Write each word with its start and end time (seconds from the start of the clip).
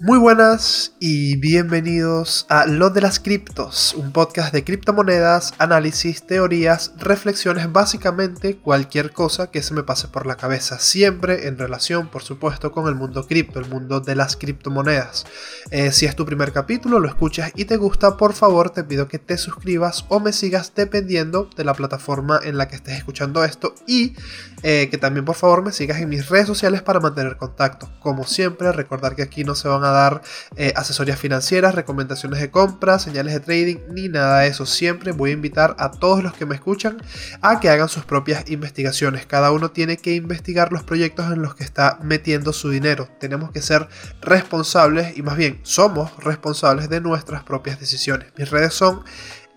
Muy 0.00 0.16
buenas 0.16 0.92
y 1.00 1.34
bienvenidos 1.38 2.46
a 2.48 2.66
Lo 2.66 2.90
de 2.90 3.00
las 3.00 3.18
Criptos, 3.18 3.94
un 3.94 4.12
podcast 4.12 4.52
de 4.52 4.62
criptomonedas, 4.62 5.54
análisis, 5.58 6.24
teorías, 6.24 6.92
reflexiones, 6.98 7.72
básicamente 7.72 8.58
cualquier 8.58 9.10
cosa 9.10 9.50
que 9.50 9.60
se 9.60 9.74
me 9.74 9.82
pase 9.82 10.06
por 10.06 10.24
la 10.24 10.36
cabeza, 10.36 10.78
siempre 10.78 11.48
en 11.48 11.58
relación, 11.58 12.06
por 12.06 12.22
supuesto, 12.22 12.70
con 12.70 12.86
el 12.86 12.94
mundo 12.94 13.26
cripto, 13.26 13.58
el 13.58 13.68
mundo 13.68 13.98
de 13.98 14.14
las 14.14 14.36
criptomonedas. 14.36 15.26
Eh, 15.72 15.90
si 15.90 16.06
es 16.06 16.14
tu 16.14 16.24
primer 16.24 16.52
capítulo, 16.52 17.00
lo 17.00 17.08
escuchas 17.08 17.50
y 17.56 17.64
te 17.64 17.76
gusta, 17.76 18.16
por 18.16 18.34
favor 18.34 18.70
te 18.70 18.84
pido 18.84 19.08
que 19.08 19.18
te 19.18 19.36
suscribas 19.36 20.04
o 20.10 20.20
me 20.20 20.32
sigas 20.32 20.72
dependiendo 20.76 21.50
de 21.56 21.64
la 21.64 21.74
plataforma 21.74 22.38
en 22.44 22.56
la 22.56 22.68
que 22.68 22.76
estés 22.76 22.98
escuchando 22.98 23.42
esto 23.42 23.74
y 23.84 24.14
eh, 24.62 24.88
que 24.92 24.98
también 24.98 25.24
por 25.24 25.34
favor 25.34 25.64
me 25.64 25.72
sigas 25.72 26.00
en 26.00 26.08
mis 26.08 26.28
redes 26.28 26.46
sociales 26.46 26.82
para 26.82 27.00
mantener 27.00 27.36
contacto. 27.36 27.90
Como 27.98 28.24
siempre, 28.24 28.70
recordar 28.70 29.16
que 29.16 29.22
aquí 29.22 29.42
no 29.42 29.56
se 29.56 29.66
van 29.66 29.84
a 29.84 29.87
dar 29.92 30.22
eh, 30.56 30.72
asesorías 30.76 31.18
financieras, 31.18 31.74
recomendaciones 31.74 32.40
de 32.40 32.50
compra, 32.50 32.98
señales 32.98 33.34
de 33.34 33.40
trading, 33.40 33.76
ni 33.90 34.08
nada 34.08 34.40
de 34.40 34.48
eso. 34.48 34.66
Siempre 34.66 35.12
voy 35.12 35.30
a 35.30 35.34
invitar 35.34 35.76
a 35.78 35.90
todos 35.90 36.22
los 36.22 36.34
que 36.34 36.46
me 36.46 36.54
escuchan 36.54 36.98
a 37.42 37.60
que 37.60 37.68
hagan 37.68 37.88
sus 37.88 38.04
propias 38.04 38.50
investigaciones. 38.50 39.26
Cada 39.26 39.50
uno 39.50 39.70
tiene 39.70 39.96
que 39.96 40.14
investigar 40.14 40.72
los 40.72 40.82
proyectos 40.82 41.32
en 41.32 41.42
los 41.42 41.54
que 41.54 41.64
está 41.64 41.98
metiendo 42.02 42.52
su 42.52 42.70
dinero. 42.70 43.08
Tenemos 43.20 43.50
que 43.50 43.62
ser 43.62 43.88
responsables 44.20 45.16
y 45.16 45.22
más 45.22 45.36
bien 45.36 45.60
somos 45.62 46.12
responsables 46.22 46.88
de 46.88 47.00
nuestras 47.00 47.42
propias 47.42 47.80
decisiones. 47.80 48.28
Mis 48.36 48.50
redes 48.50 48.74
son 48.74 49.02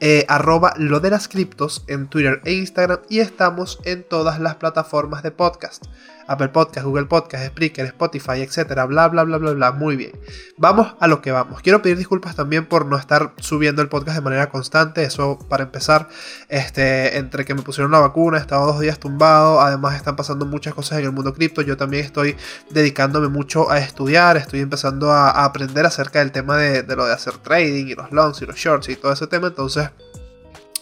eh, 0.04 0.26
arroba 0.28 0.74
lo 0.78 1.00
de 1.00 1.12
las 1.12 1.28
criptos 1.28 1.84
en 1.88 2.08
Twitter 2.08 2.42
e 2.44 2.54
Instagram 2.54 3.02
y 3.08 3.20
estamos 3.20 3.80
en 3.86 4.04
todas 4.04 4.40
las 4.40 4.56
plataformas 4.56 5.22
de 5.22 5.30
podcast. 5.30 5.86
Apple 6.28 6.50
Podcast, 6.50 6.86
Google 6.86 7.06
Podcast, 7.06 7.48
Spreaker, 7.48 7.86
Spotify, 7.88 8.42
etcétera, 8.42 8.86
bla 8.86 9.08
bla 9.08 9.24
bla 9.24 9.38
bla 9.38 9.52
bla. 9.52 9.72
Muy 9.72 9.96
bien. 9.96 10.12
Vamos 10.58 10.96
a 11.00 11.08
lo 11.08 11.22
que 11.22 11.32
vamos. 11.32 11.62
Quiero 11.62 11.82
pedir 11.82 11.98
disculpas 11.98 12.36
también 12.36 12.66
por 12.66 12.86
no 12.86 12.98
estar 12.98 13.34
subiendo 13.38 13.82
el 13.82 13.90
podcast 13.90 14.18
de 14.18 14.24
manera 14.24 14.50
constante. 14.50 15.04
Eso 15.04 15.40
para 15.50 15.64
empezar, 15.64 16.08
este, 16.50 17.18
entre 17.18 17.46
que 17.46 17.56
me 17.56 17.62
pusieron 17.62 17.92
la 17.92 18.00
vacuna, 18.00 18.38
he 18.38 18.42
estado 18.42 18.66
dos 18.66 18.80
días 18.80 19.00
tumbado. 19.00 19.62
Además 19.62 19.96
están 19.96 20.16
pasando 20.16 20.46
muchas 20.46 20.74
cosas 20.74 21.00
en 21.00 21.06
el 21.06 21.12
mundo 21.12 21.34
cripto. 21.34 21.62
Yo 21.62 21.78
también 21.78 22.06
estoy 22.06 22.36
dedicándome 22.70 23.28
mucho 23.28 23.72
a 23.72 23.80
estudiar. 23.80 24.38
Estoy 24.38 24.60
empezando 24.60 25.12
a, 25.12 25.32
aprender 25.44 25.86
acerca 25.86 26.20
del 26.20 26.32
tema 26.32 26.58
de, 26.58 26.84
de 26.84 26.96
lo 26.96 27.06
de 27.06 27.14
hacer 27.14 27.38
trading 27.38 27.88
y 27.88 27.96
los 27.96 28.12
longs 28.12 28.42
y 28.42 28.46
los 28.46 28.56
shorts 28.56 28.90
y 28.90 28.96
todo 28.96 29.12
ese 29.12 29.28
tema. 29.28 29.48
Entonces 29.48 29.90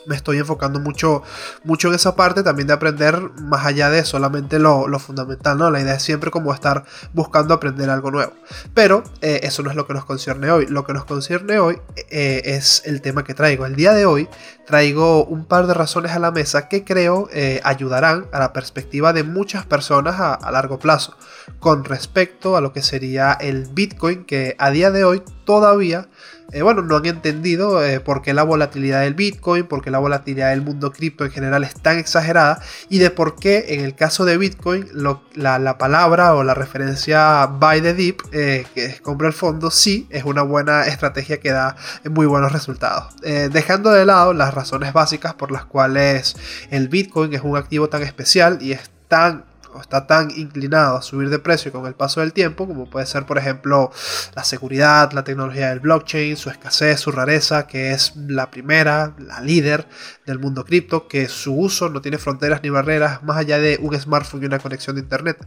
me 0.10 0.16
estoy 0.16 0.40
enfocando 0.40 0.80
mucho, 0.80 1.22
mucho 1.64 1.88
en 1.88 1.94
esa 1.94 2.16
parte 2.16 2.42
también 2.42 2.68
de 2.68 2.74
aprender 2.74 3.22
más 3.42 3.66
allá 3.66 3.92
de 3.92 4.04
solamente 4.04 4.58
lo, 4.58 4.88
fundamental, 5.00 5.58
¿no? 5.58 5.70
La 5.70 5.80
idea 5.80 5.94
es 5.94 6.02
siempre 6.02 6.32
como 6.32 6.52
estar 6.52 6.84
buscando 7.14 7.54
aprender 7.54 7.92
algo 7.92 8.10
nuevo. 8.10 8.34
Pero 8.74 9.04
eh, 9.22 9.42
eso 9.44 9.62
no 9.62 9.70
es 9.70 9.76
lo 9.76 9.86
que 9.86 9.94
nos 9.94 10.06
concierne 10.06 10.50
hoy. 10.50 10.66
Lo 10.66 10.84
que 10.84 10.94
nos 10.94 11.06
concierne 11.06 11.60
hoy 11.60 11.80
eh, 12.10 12.42
es 12.44 12.82
el 12.86 13.02
tema 13.02 13.24
que 13.24 13.36
traigo. 13.36 13.68
El 13.68 13.76
día 13.76 13.94
de 13.94 14.08
hoy 14.08 14.28
traigo 14.70 15.26
un 15.26 15.46
par 15.46 15.66
de 15.66 15.74
razones 15.74 16.12
a 16.12 16.20
la 16.20 16.30
mesa 16.30 16.70
que 16.70 16.84
creo 16.84 17.28
eh, 17.34 17.60
ayudarán 17.64 18.28
a 18.32 18.38
la 18.38 18.54
perspectiva 18.54 19.14
de 19.14 19.24
muchas 19.24 19.66
personas 19.66 20.20
a, 20.20 20.52
largo 20.52 20.78
plazo 20.78 21.18
con 21.60 21.84
respecto 21.86 22.56
a 22.56 22.62
lo 22.62 22.72
que 22.72 22.84
sería 22.84 23.34
el 23.34 23.66
Bitcoin 23.66 24.26
que 24.26 24.56
a 24.60 24.70
día 24.70 24.92
de 24.92 25.06
hoy 25.06 25.24
todavía 25.44 26.08
eh, 26.52 26.64
bueno, 26.64 26.82
no 26.82 26.96
han 26.96 27.06
entendido 27.06 27.84
eh, 27.84 28.00
por 28.00 28.24
qué 28.24 28.34
la 28.34 28.42
volatilidad 28.42 29.02
del 29.02 29.14
Bitcoin, 29.14 29.68
por 29.68 29.84
qué 29.84 29.92
la 29.92 30.00
volatilidad 30.00 30.50
del 30.50 30.62
mundo 30.62 30.92
cripto 30.92 31.24
en 31.26 31.32
general 31.32 31.64
es 31.64 31.76
tan 31.76 32.00
exagerada 32.00 32.60
y 32.90 32.98
de 32.98 33.12
por 33.12 33.36
qué 33.36 33.66
en 33.70 33.82
el 33.82 33.94
caso 33.94 34.26
de 34.26 34.38
Bitcoin 34.38 34.88
la, 35.36 35.78
palabra 35.78 36.34
o 36.34 36.44
la 36.44 36.56
referencia 36.56 37.46
buy 37.46 37.82
the 37.82 37.94
dip, 37.94 38.22
eh, 38.32 38.66
que 38.74 38.86
es 38.86 39.02
compra 39.02 39.28
el 39.28 39.34
fondo, 39.34 39.70
sí 39.70 40.08
es 40.10 40.24
una 40.24 40.42
buena 40.42 40.88
estrategia 40.88 41.40
que 41.40 41.52
da 41.52 41.76
muy 42.10 42.26
buenos 42.26 42.52
resultados. 42.52 43.14
dejando 43.22 43.92
de 43.92 44.06
lado 44.06 44.34
las 44.34 44.54
razones 44.60 44.94
básicas 44.94 45.34
por 45.34 45.52
las 45.52 45.66
cuales 45.66 46.36
el 46.70 46.90
Bitcoin 46.90 47.34
es 47.34 47.42
un 47.42 47.56
activo 47.56 47.88
tan 47.90 48.04
especial 48.04 48.60
y 48.62 48.74
es 48.74 48.90
tan 49.08 49.46
está 49.82 50.08
tan 50.08 50.32
inclinado 50.32 50.98
a 50.98 51.02
subir 51.02 51.30
de 51.30 51.40
precio 51.40 51.72
con 51.72 51.86
el 51.86 51.94
paso 51.94 52.20
del 52.22 52.34
tiempo, 52.34 52.68
como 52.68 52.90
puede 52.90 53.06
ser, 53.06 53.26
por 53.26 53.38
ejemplo, 53.38 53.92
la 54.36 54.44
seguridad, 54.44 55.12
la 55.12 55.24
tecnología 55.24 55.70
del 55.70 55.80
blockchain, 55.80 56.38
su 56.38 56.50
escasez, 56.50 57.00
su 57.00 57.12
rareza, 57.12 57.68
que 57.68 57.92
es 57.92 58.14
la 58.16 58.52
primera, 58.52 59.16
la 59.18 59.42
líder 59.42 59.88
del 60.26 60.40
mundo 60.40 60.66
cripto, 60.66 61.08
que 61.08 61.28
su 61.28 61.56
uso 61.56 61.90
no 61.90 62.02
tiene 62.02 62.18
fronteras 62.18 62.62
ni 62.64 62.70
barreras 62.70 63.24
más 63.24 63.38
allá 63.38 63.60
de 63.60 63.80
un 63.82 64.00
smartphone 64.00 64.44
y 64.44 64.46
una 64.46 64.60
conexión 64.60 64.96
de 64.96 65.02
internet. 65.02 65.38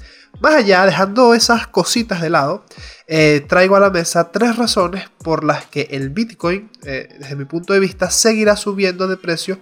Más 0.40 0.54
allá, 0.54 0.84
dejando 0.86 1.34
esas 1.34 1.66
cositas 1.66 2.20
de 2.20 2.30
lado, 2.30 2.64
eh, 3.06 3.44
traigo 3.48 3.76
a 3.76 3.80
la 3.80 3.90
mesa 3.90 4.30
tres 4.30 4.56
razones 4.56 5.04
por 5.22 5.44
las 5.44 5.66
que 5.66 5.88
el 5.90 6.10
Bitcoin, 6.10 6.70
eh, 6.84 7.08
desde 7.18 7.36
mi 7.36 7.44
punto 7.44 7.72
de 7.72 7.80
vista, 7.80 8.10
seguirá 8.10 8.56
subiendo 8.56 9.06
de 9.08 9.16
precio. 9.16 9.58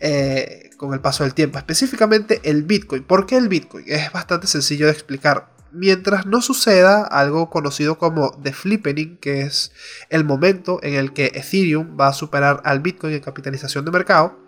Eh, 0.00 0.65
con 0.76 0.92
el 0.94 1.00
paso 1.00 1.24
del 1.24 1.34
tiempo, 1.34 1.58
específicamente 1.58 2.40
el 2.44 2.62
Bitcoin. 2.62 3.02
¿Por 3.02 3.26
qué 3.26 3.36
el 3.36 3.48
Bitcoin? 3.48 3.84
Es 3.88 4.12
bastante 4.12 4.46
sencillo 4.46 4.86
de 4.86 4.92
explicar. 4.92 5.48
Mientras 5.72 6.26
no 6.26 6.40
suceda 6.40 7.02
algo 7.02 7.50
conocido 7.50 7.98
como 7.98 8.30
The 8.42 8.52
Flippening, 8.52 9.18
que 9.18 9.42
es 9.42 9.72
el 10.08 10.24
momento 10.24 10.80
en 10.82 10.94
el 10.94 11.12
que 11.12 11.32
Ethereum 11.34 11.98
va 12.00 12.08
a 12.08 12.12
superar 12.12 12.62
al 12.64 12.80
Bitcoin 12.80 13.14
en 13.14 13.20
capitalización 13.20 13.84
de 13.84 13.90
mercado, 13.90 14.45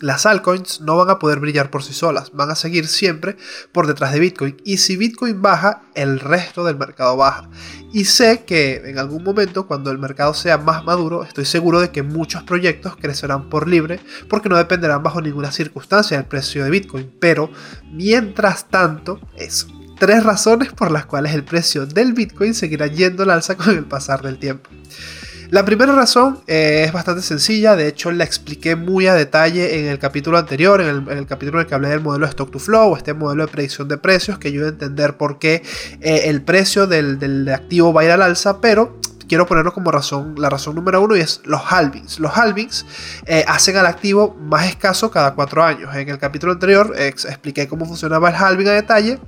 las 0.00 0.26
altcoins 0.26 0.80
no 0.80 0.96
van 0.96 1.10
a 1.10 1.18
poder 1.18 1.40
brillar 1.40 1.70
por 1.70 1.82
sí 1.82 1.92
solas, 1.92 2.32
van 2.32 2.50
a 2.50 2.54
seguir 2.54 2.86
siempre 2.86 3.36
por 3.72 3.86
detrás 3.86 4.12
de 4.12 4.20
Bitcoin. 4.20 4.56
Y 4.64 4.78
si 4.78 4.96
Bitcoin 4.96 5.42
baja, 5.42 5.82
el 5.94 6.20
resto 6.20 6.64
del 6.64 6.76
mercado 6.76 7.16
baja. 7.16 7.48
Y 7.92 8.06
sé 8.06 8.44
que 8.44 8.82
en 8.84 8.98
algún 8.98 9.22
momento, 9.22 9.66
cuando 9.66 9.90
el 9.90 9.98
mercado 9.98 10.34
sea 10.34 10.58
más 10.58 10.84
maduro, 10.84 11.24
estoy 11.24 11.44
seguro 11.44 11.80
de 11.80 11.90
que 11.90 12.02
muchos 12.02 12.42
proyectos 12.42 12.96
crecerán 12.96 13.48
por 13.48 13.68
libre, 13.68 14.00
porque 14.28 14.48
no 14.48 14.56
dependerán 14.56 15.02
bajo 15.02 15.20
ninguna 15.20 15.52
circunstancia 15.52 16.16
del 16.16 16.26
precio 16.26 16.64
de 16.64 16.70
Bitcoin. 16.70 17.12
Pero, 17.20 17.50
mientras 17.92 18.68
tanto, 18.68 19.20
eso. 19.36 19.68
Tres 19.98 20.24
razones 20.24 20.72
por 20.72 20.90
las 20.90 21.06
cuales 21.06 21.34
el 21.34 21.44
precio 21.44 21.86
del 21.86 22.14
Bitcoin 22.14 22.54
seguirá 22.54 22.88
yendo 22.88 23.22
al 23.22 23.30
alza 23.30 23.56
con 23.56 23.70
el 23.70 23.84
pasar 23.84 24.22
del 24.22 24.38
tiempo. 24.38 24.70
La 25.50 25.64
primera 25.64 25.94
razón 25.94 26.40
eh, 26.46 26.84
es 26.86 26.92
bastante 26.92 27.22
sencilla, 27.22 27.76
de 27.76 27.88
hecho 27.88 28.10
la 28.10 28.24
expliqué 28.24 28.76
muy 28.76 29.06
a 29.06 29.14
detalle 29.14 29.80
en 29.80 29.86
el 29.86 29.98
capítulo 29.98 30.38
anterior, 30.38 30.80
en 30.80 31.06
el, 31.08 31.26
capítulo 31.26 31.58
en 31.58 31.64
el 31.64 31.68
que 31.68 31.74
hablé 31.74 31.88
del 31.90 32.00
modelo 32.00 32.26
de 32.26 32.30
stock 32.30 32.50
to 32.50 32.58
flow, 32.58 32.96
este 32.96 33.12
modelo 33.12 33.46
de 33.46 33.52
predicción 33.52 33.88
de 33.88 33.98
precios 33.98 34.38
que 34.38 34.48
ayuda 34.48 34.66
a 34.66 34.70
entender 34.70 35.16
por 35.16 35.38
qué 35.38 35.62
eh, 36.00 36.22
el 36.26 36.42
precio 36.42 36.86
del, 36.86 37.48
activo 37.54 37.92
va 37.92 38.02
a 38.02 38.04
ir 38.04 38.10
al 38.10 38.22
alza, 38.22 38.60
pero 38.60 38.98
quiero 39.28 39.46
ponerlo 39.46 39.72
como 39.72 39.90
razón, 39.90 40.34
la 40.38 40.48
razón 40.48 40.74
número 40.74 41.02
uno 41.02 41.16
y 41.16 41.20
es 41.20 41.40
los 41.44 41.60
halvings. 41.70 42.18
Los 42.18 42.36
halvings 42.36 42.86
eh, 43.26 43.44
hacen 43.46 43.76
al 43.76 43.86
activo 43.86 44.36
más 44.40 44.66
escaso 44.66 45.10
cada 45.10 45.34
cuatro 45.34 45.62
años. 45.62 45.94
En 45.94 46.08
el 46.08 46.18
capítulo 46.18 46.52
anterior 46.52 46.94
expliqué 46.98 47.68
cómo 47.68 47.86
funcionaba 47.86 48.30
el 48.30 48.34
halving 48.34 48.68
a 48.68 48.72
detalle 48.72 49.18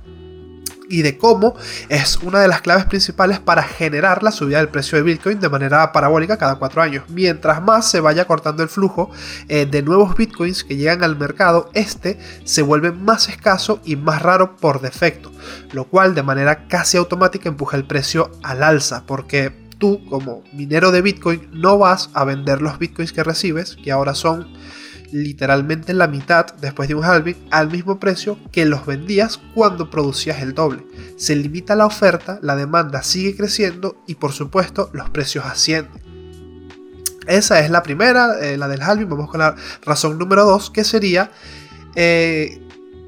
y 0.89 1.01
de 1.01 1.17
cómo 1.17 1.55
es 1.89 2.17
una 2.17 2.39
de 2.39 2.47
las 2.47 2.61
claves 2.61 2.85
principales 2.85 3.39
para 3.39 3.63
generar 3.63 4.23
la 4.23 4.31
subida 4.31 4.57
del 4.57 4.69
precio 4.69 4.97
de 4.97 5.03
Bitcoin 5.03 5.39
de 5.39 5.49
manera 5.49 5.91
parabólica 5.91 6.37
cada 6.37 6.55
cuatro 6.55 6.81
años. 6.81 7.05
Mientras 7.09 7.61
más 7.61 7.89
se 7.89 7.99
vaya 7.99 8.25
cortando 8.25 8.63
el 8.63 8.69
flujo 8.69 9.11
eh, 9.47 9.65
de 9.65 9.81
nuevos 9.81 10.15
Bitcoins 10.15 10.63
que 10.63 10.75
llegan 10.75 11.03
al 11.03 11.17
mercado, 11.17 11.69
este 11.73 12.19
se 12.43 12.61
vuelve 12.61 12.91
más 12.91 13.29
escaso 13.29 13.79
y 13.83 13.95
más 13.95 14.21
raro 14.21 14.55
por 14.57 14.81
defecto, 14.81 15.31
lo 15.71 15.85
cual 15.85 16.15
de 16.15 16.23
manera 16.23 16.67
casi 16.67 16.97
automática 16.97 17.49
empuja 17.49 17.77
el 17.77 17.85
precio 17.85 18.31
al 18.43 18.63
alza, 18.63 19.03
porque 19.05 19.67
tú 19.77 20.03
como 20.09 20.43
minero 20.53 20.91
de 20.91 21.01
Bitcoin 21.01 21.49
no 21.51 21.77
vas 21.77 22.09
a 22.13 22.23
vender 22.23 22.61
los 22.61 22.79
Bitcoins 22.79 23.13
que 23.13 23.23
recibes, 23.23 23.77
que 23.83 23.91
ahora 23.91 24.15
son 24.15 24.47
literalmente 25.11 25.93
la 25.93 26.07
mitad 26.07 26.45
después 26.61 26.89
de 26.89 26.95
un 26.95 27.03
halving 27.03 27.37
al 27.51 27.69
mismo 27.69 27.99
precio 27.99 28.37
que 28.51 28.65
los 28.65 28.85
vendías 28.85 29.39
cuando 29.53 29.89
producías 29.89 30.41
el 30.41 30.53
doble. 30.53 30.85
Se 31.17 31.35
limita 31.35 31.75
la 31.75 31.85
oferta, 31.85 32.39
la 32.41 32.55
demanda 32.55 33.03
sigue 33.03 33.35
creciendo 33.35 34.01
y 34.07 34.15
por 34.15 34.33
supuesto 34.33 34.89
los 34.93 35.09
precios 35.09 35.45
ascienden. 35.45 36.01
Esa 37.27 37.59
es 37.59 37.69
la 37.69 37.83
primera, 37.83 38.39
eh, 38.39 38.57
la 38.57 38.67
del 38.67 38.81
halving. 38.81 39.09
Vamos 39.09 39.29
con 39.29 39.41
la 39.41 39.55
razón 39.83 40.17
número 40.17 40.45
2 40.45 40.71
que 40.71 40.83
sería... 40.83 41.31
Eh, 41.95 42.61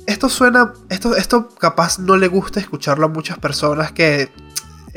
esto 0.07 0.28
suena, 0.28 0.74
esto, 0.90 1.16
esto 1.16 1.50
capaz 1.50 2.00
no 2.00 2.18
le 2.18 2.28
gusta 2.28 2.60
escucharlo 2.60 3.06
a 3.06 3.10
muchas 3.10 3.38
personas 3.38 3.92
que 3.92 4.31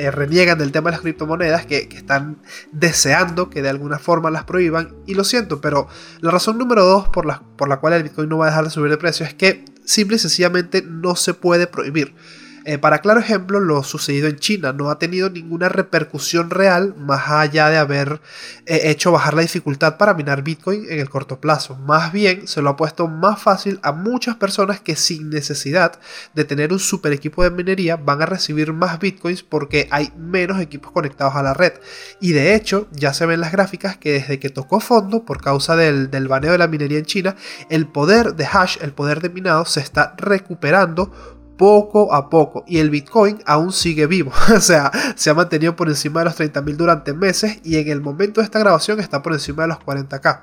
eh, 0.02 0.10
reniegan 0.10 0.58
del 0.58 0.72
tema 0.72 0.90
de 0.90 0.96
las 0.96 1.00
criptomonedas, 1.00 1.64
que, 1.64 1.88
están 1.92 2.38
deseando 2.72 3.50
que 3.50 3.62
de 3.62 3.68
alguna 3.68 4.00
forma 4.00 4.30
las 4.30 4.42
prohíban. 4.42 4.96
Y 5.06 5.14
lo 5.14 5.22
siento, 5.22 5.60
pero 5.60 5.86
la 6.20 6.32
razón 6.32 6.58
número 6.58 6.84
dos 6.84 7.08
por 7.08 7.24
la, 7.24 7.42
por 7.56 7.68
la 7.68 7.78
cual 7.78 7.92
el 7.92 8.02
Bitcoin 8.02 8.28
no 8.28 8.38
va 8.38 8.46
a 8.46 8.48
dejar 8.50 8.64
de 8.64 8.70
subir 8.70 8.90
de 8.90 8.96
precio 8.96 9.24
es 9.24 9.34
que 9.34 9.64
simple 9.84 10.16
y 10.16 10.18
sencillamente 10.18 10.82
no 10.82 11.14
se 11.14 11.34
puede 11.34 11.68
prohibir. 11.68 12.14
Eh, 12.64 12.78
para 12.78 13.00
claro 13.00 13.18
ejemplo, 13.18 13.58
lo 13.58 13.82
sucedido 13.82 14.28
en 14.28 14.38
China 14.38 14.72
no 14.72 14.90
ha 14.90 14.98
tenido 14.98 15.28
ninguna 15.30 15.68
repercusión 15.68 16.50
real 16.50 16.94
más 16.96 17.28
allá 17.28 17.68
de 17.70 17.78
haber 17.78 18.20
eh, 18.66 18.82
hecho 18.84 19.10
bajar 19.10 19.34
la 19.34 19.42
dificultad 19.42 19.96
para 19.96 20.14
minar 20.14 20.42
Bitcoin 20.42 20.86
en 20.88 21.00
el 21.00 21.10
corto 21.10 21.40
plazo. 21.40 21.74
Más 21.76 22.12
bien, 22.12 22.46
se 22.46 22.62
lo 22.62 22.70
ha 22.70 22.76
puesto 22.76 23.08
más 23.08 23.42
fácil 23.42 23.80
a 23.82 23.92
muchas 23.92 24.36
personas 24.36 24.80
que 24.80 24.94
sin 24.94 25.30
necesidad 25.30 25.98
de 26.34 26.44
tener 26.44 26.72
un 26.72 26.78
super 26.78 27.12
equipo 27.12 27.42
de 27.42 27.50
minería 27.50 27.96
van 27.96 28.22
a 28.22 28.26
recibir 28.26 28.72
más 28.72 29.00
Bitcoins 29.00 29.42
porque 29.42 29.88
hay 29.90 30.12
menos 30.16 30.60
equipos 30.60 30.92
conectados 30.92 31.34
a 31.34 31.42
la 31.42 31.54
red. 31.54 31.72
Y 32.20 32.32
de 32.32 32.54
hecho, 32.54 32.88
ya 32.92 33.12
se 33.12 33.26
ven 33.26 33.40
las 33.40 33.52
gráficas 33.52 33.96
que 33.96 34.12
desde 34.12 34.38
que 34.38 34.50
tocó 34.50 34.78
fondo 34.78 35.24
por 35.24 35.40
causa 35.40 35.74
del, 35.74 36.10
del 36.10 36.28
baneo 36.28 36.52
de 36.52 36.58
la 36.58 36.68
minería 36.68 36.98
en 36.98 37.06
China, 37.06 37.36
el 37.70 37.86
poder 37.86 38.34
de 38.34 38.46
hash, 38.46 38.78
el 38.80 38.92
poder 38.92 39.20
de 39.20 39.30
minado 39.30 39.64
se 39.64 39.80
está 39.80 40.14
recuperando 40.16 41.41
poco 41.56 42.12
a 42.12 42.28
poco 42.28 42.64
y 42.66 42.78
el 42.78 42.90
Bitcoin 42.90 43.38
aún 43.46 43.72
sigue 43.72 44.06
vivo, 44.06 44.32
o 44.56 44.60
sea, 44.60 44.90
se 45.14 45.30
ha 45.30 45.34
mantenido 45.34 45.76
por 45.76 45.88
encima 45.88 46.20
de 46.20 46.26
los 46.26 46.38
30.000 46.38 46.76
durante 46.76 47.14
meses 47.14 47.58
y 47.64 47.76
en 47.76 47.88
el 47.88 48.00
momento 48.00 48.40
de 48.40 48.44
esta 48.44 48.58
grabación 48.58 49.00
está 49.00 49.22
por 49.22 49.32
encima 49.32 49.62
de 49.62 49.68
los 49.68 49.78
40k. 49.78 50.42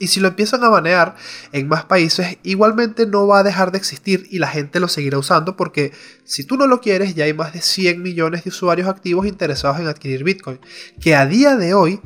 Y 0.00 0.06
si 0.06 0.20
lo 0.20 0.28
empiezan 0.28 0.62
a 0.62 0.68
banear 0.68 1.16
en 1.52 1.66
más 1.66 1.84
países, 1.84 2.38
igualmente 2.44 3.06
no 3.06 3.26
va 3.26 3.40
a 3.40 3.42
dejar 3.42 3.72
de 3.72 3.78
existir 3.78 4.26
y 4.30 4.38
la 4.38 4.46
gente 4.46 4.78
lo 4.78 4.86
seguirá 4.86 5.18
usando 5.18 5.56
porque 5.56 5.92
si 6.24 6.44
tú 6.44 6.56
no 6.56 6.66
lo 6.66 6.80
quieres, 6.80 7.14
ya 7.14 7.24
hay 7.24 7.34
más 7.34 7.52
de 7.52 7.60
100 7.60 8.00
millones 8.00 8.44
de 8.44 8.50
usuarios 8.50 8.88
activos 8.88 9.26
interesados 9.26 9.80
en 9.80 9.88
adquirir 9.88 10.22
Bitcoin, 10.22 10.60
que 11.00 11.16
a 11.16 11.26
día 11.26 11.56
de 11.56 11.74
hoy 11.74 12.00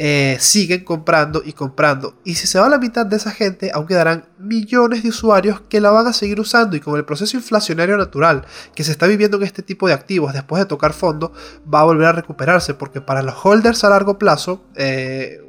eh, 0.00 0.36
siguen 0.38 0.84
comprando 0.84 1.42
y 1.44 1.54
comprando. 1.54 2.20
Y 2.24 2.36
si 2.36 2.46
se 2.46 2.60
va 2.60 2.68
la 2.68 2.78
mitad 2.78 3.04
de 3.04 3.16
esa 3.16 3.32
gente, 3.32 3.72
aún 3.74 3.88
quedarán 3.88 4.26
millones 4.38 5.02
de 5.02 5.08
usuarios 5.08 5.60
que 5.62 5.80
la 5.80 5.90
van 5.90 6.06
a 6.06 6.12
seguir 6.12 6.38
usando 6.38 6.76
y 6.76 6.80
con 6.80 6.96
el 6.96 7.04
proceso 7.04 7.36
inflacionario 7.36 7.96
natural 7.96 8.46
que 8.76 8.84
se 8.84 8.92
está 8.92 9.08
viviendo 9.08 9.38
en 9.38 9.42
este 9.42 9.60
tipo 9.60 9.88
de 9.88 9.94
activos 9.94 10.32
después 10.32 10.62
de 10.62 10.66
tocar 10.66 10.92
fondo, 10.92 11.32
va 11.72 11.80
a 11.80 11.84
volver 11.84 12.06
a 12.06 12.12
recuperarse 12.12 12.74
porque 12.74 13.00
para 13.00 13.22
los 13.22 13.34
holders 13.44 13.82
a 13.82 13.88
largo 13.88 14.20
plazo, 14.20 14.64
eh, 14.76 15.40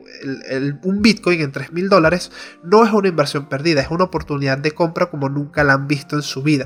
un 0.82 1.02
Bitcoin 1.04 1.42
en 1.42 1.52
3 1.52 1.72
mil 1.72 1.88
dólares 1.88 2.32
no 2.64 2.84
es 2.84 2.92
una 2.92 3.08
inversión 3.08 3.48
perdida, 3.50 3.82
es 3.82 3.92
una 3.92 4.06
oportunidad 4.06 4.58
de 4.58 4.72
compra 4.72 5.12
como 5.12 5.30
nunca 5.30 5.64
la 5.64 5.74
han 5.74 5.88
visto 5.88 6.16
en 6.16 6.24
su 6.24 6.42
vida. 6.42 6.66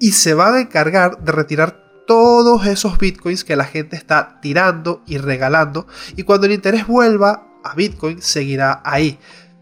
Y 0.00 0.12
se 0.12 0.32
van 0.32 0.54
a 0.54 0.60
encargar 0.60 1.22
de 1.22 1.32
retirar 1.32 1.87
todos 2.08 2.66
esos 2.66 2.96
bitcoins 2.96 3.44
que 3.44 3.54
la 3.54 3.66
gente 3.66 3.94
está 3.94 4.40
tirando 4.40 5.02
y 5.06 5.18
regalando 5.18 5.86
y 6.16 6.22
cuando 6.22 6.46
el 6.46 6.54
interés 6.54 6.86
vuelva 6.86 7.46
a 7.62 7.74
bitcoin 7.74 8.22
seguirá 8.22 8.80
ahí, 8.82 9.18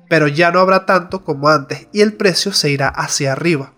pero 0.08 0.28
ya 0.28 0.52
no 0.52 0.60
habrá 0.60 0.86
tanto 0.86 1.24
como 1.24 1.48
antes 1.48 1.88
y 1.92 2.02
el 2.02 2.12
precio 2.12 2.52
se 2.52 2.70
irá 2.70 2.86
hacia 2.88 3.32
arriba. 3.32 3.72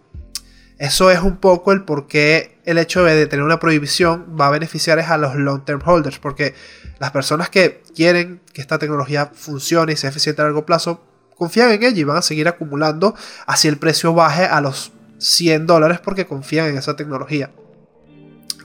Eso 0.76 1.10
es 1.10 1.20
un 1.20 1.38
poco 1.38 1.72
el 1.72 1.82
por 1.82 2.08
qué 2.08 2.60
el 2.66 2.76
hecho 2.76 3.02
de 3.02 3.26
tener 3.26 3.42
una 3.42 3.58
prohibición 3.58 4.36
va 4.38 4.48
a 4.48 4.50
beneficiar 4.50 5.00
a 5.00 5.16
los 5.16 5.34
long 5.34 5.64
term 5.64 5.80
holders, 5.84 6.18
porque 6.18 6.54
las 7.00 7.10
personas 7.10 7.48
que 7.48 7.82
quieren 7.96 8.42
que 8.52 8.60
esta 8.60 8.78
tecnología 8.78 9.32
funcione 9.34 9.94
y 9.94 9.96
sea 9.96 10.10
eficiente 10.10 10.42
a 10.42 10.44
largo 10.44 10.66
plazo 10.66 11.02
confían 11.36 11.70
en 11.70 11.82
ella 11.82 11.98
y 11.98 12.04
van 12.04 12.18
a 12.18 12.22
seguir 12.22 12.48
acumulando 12.48 13.14
así 13.46 13.66
el 13.66 13.78
precio 13.78 14.12
baje 14.12 14.44
a 14.44 14.60
los 14.60 14.92
100 15.16 15.66
dólares 15.66 16.00
porque 16.04 16.26
confían 16.26 16.66
en 16.66 16.76
esa 16.76 16.96
tecnología. 16.96 17.50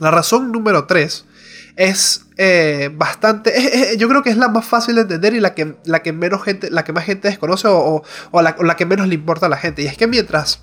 La 0.00 0.10
razón 0.10 0.52
número 0.52 0.86
3 0.86 1.24
es 1.76 2.26
eh, 2.36 2.90
bastante. 2.94 3.96
yo 3.98 4.08
creo 4.08 4.22
que 4.22 4.30
es 4.30 4.36
la 4.36 4.48
más 4.48 4.64
fácil 4.64 4.96
de 4.96 5.02
entender 5.02 5.34
y 5.34 5.40
la 5.40 5.54
que, 5.54 5.76
la 5.84 6.02
que 6.02 6.12
menos 6.12 6.42
gente. 6.42 6.70
La 6.70 6.84
que 6.84 6.92
más 6.92 7.04
gente 7.04 7.28
desconoce 7.28 7.68
o, 7.68 8.02
la, 8.32 8.56
o, 8.58 8.64
la, 8.64 8.76
que 8.76 8.86
menos 8.86 9.08
le 9.08 9.14
importa 9.14 9.46
a 9.46 9.48
la 9.48 9.56
gente. 9.56 9.82
Y 9.82 9.86
es 9.86 9.96
que 9.96 10.06
mientras. 10.06 10.60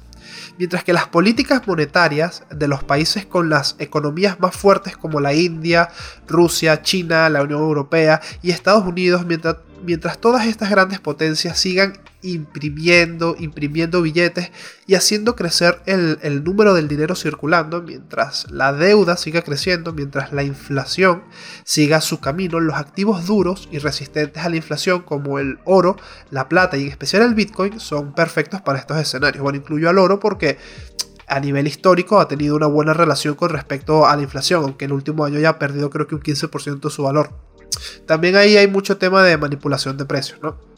Mientras 0.57 0.83
que 0.83 0.93
las 0.93 1.07
políticas 1.07 1.65
monetarias 1.65 2.43
de 2.51 2.67
los 2.67 2.83
países 2.83 3.25
con 3.25 3.49
las 3.49 3.75
economías 3.79 4.39
más 4.39 4.55
fuertes 4.55 4.97
como 4.97 5.19
la 5.19 5.33
India, 5.33 5.89
Rusia, 6.27 6.81
China, 6.81 7.29
la 7.29 7.41
Unión 7.41 7.61
Europea 7.61 8.21
y 8.43 8.51
Estados 8.51 8.85
Unidos, 8.85 9.25
mientras 9.25 9.55
mientras 9.83 10.19
todas 10.19 10.45
estas 10.45 10.69
grandes 10.69 10.99
potencias 10.99 11.57
sigan 11.59 11.97
imprimiendo, 12.21 13.35
imprimiendo 13.37 14.01
billetes 14.01 14.51
y 14.87 14.95
haciendo 14.95 15.35
crecer 15.35 15.81
el, 15.85 16.43
número 16.43 16.73
del 16.73 16.87
dinero 16.87 17.15
circulando, 17.15 17.81
mientras 17.81 18.49
la 18.51 18.73
deuda 18.73 19.17
siga 19.17 19.41
creciendo, 19.41 19.93
mientras 19.93 20.31
la 20.33 20.43
inflación 20.43 21.23
siga 21.63 22.01
su 22.01 22.19
camino, 22.19 22.59
los 22.59 22.75
activos 22.75 23.25
duros 23.25 23.69
y 23.71 23.79
resistentes 23.79 24.43
a 24.43 24.49
la 24.49 24.55
inflación 24.55 25.01
como 25.01 25.39
el 25.39 25.59
oro, 25.65 25.97
la 26.29 26.49
plata 26.49 26.77
y 26.77 26.83
en 26.83 26.89
especial 26.89 27.23
el 27.23 27.35
Bitcoin 27.35 27.79
son 27.79 28.13
perfectos 28.13 28.61
para 28.61 28.79
estos 28.79 28.97
escenarios. 28.97 29.43
Bueno, 29.43 29.57
incluyo 29.57 29.89
al 29.89 29.97
oro 29.97 30.19
porque 30.19 30.57
a 31.27 31.39
nivel 31.39 31.67
histórico 31.67 32.19
ha 32.19 32.27
tenido 32.27 32.55
una 32.55 32.67
buena 32.67 32.93
relación 32.93 33.35
con 33.35 33.49
respecto 33.49 34.05
a 34.05 34.15
la 34.15 34.21
inflación, 34.21 34.63
aunque 34.63 34.85
el 34.85 34.91
último 34.91 35.23
año 35.23 35.39
ya 35.39 35.49
ha 35.49 35.59
perdido 35.59 35.89
creo 35.89 36.07
que 36.07 36.15
un 36.15 36.21
15% 36.21 36.81
de 36.81 36.89
su 36.89 37.03
valor. 37.03 37.31
También 38.05 38.35
ahí 38.35 38.57
hay 38.57 38.67
mucho 38.67 38.97
tema 38.97 39.23
de 39.23 39.37
manipulación 39.37 39.97
de 39.97 40.05
precios, 40.05 40.39
¿no? 40.41 40.70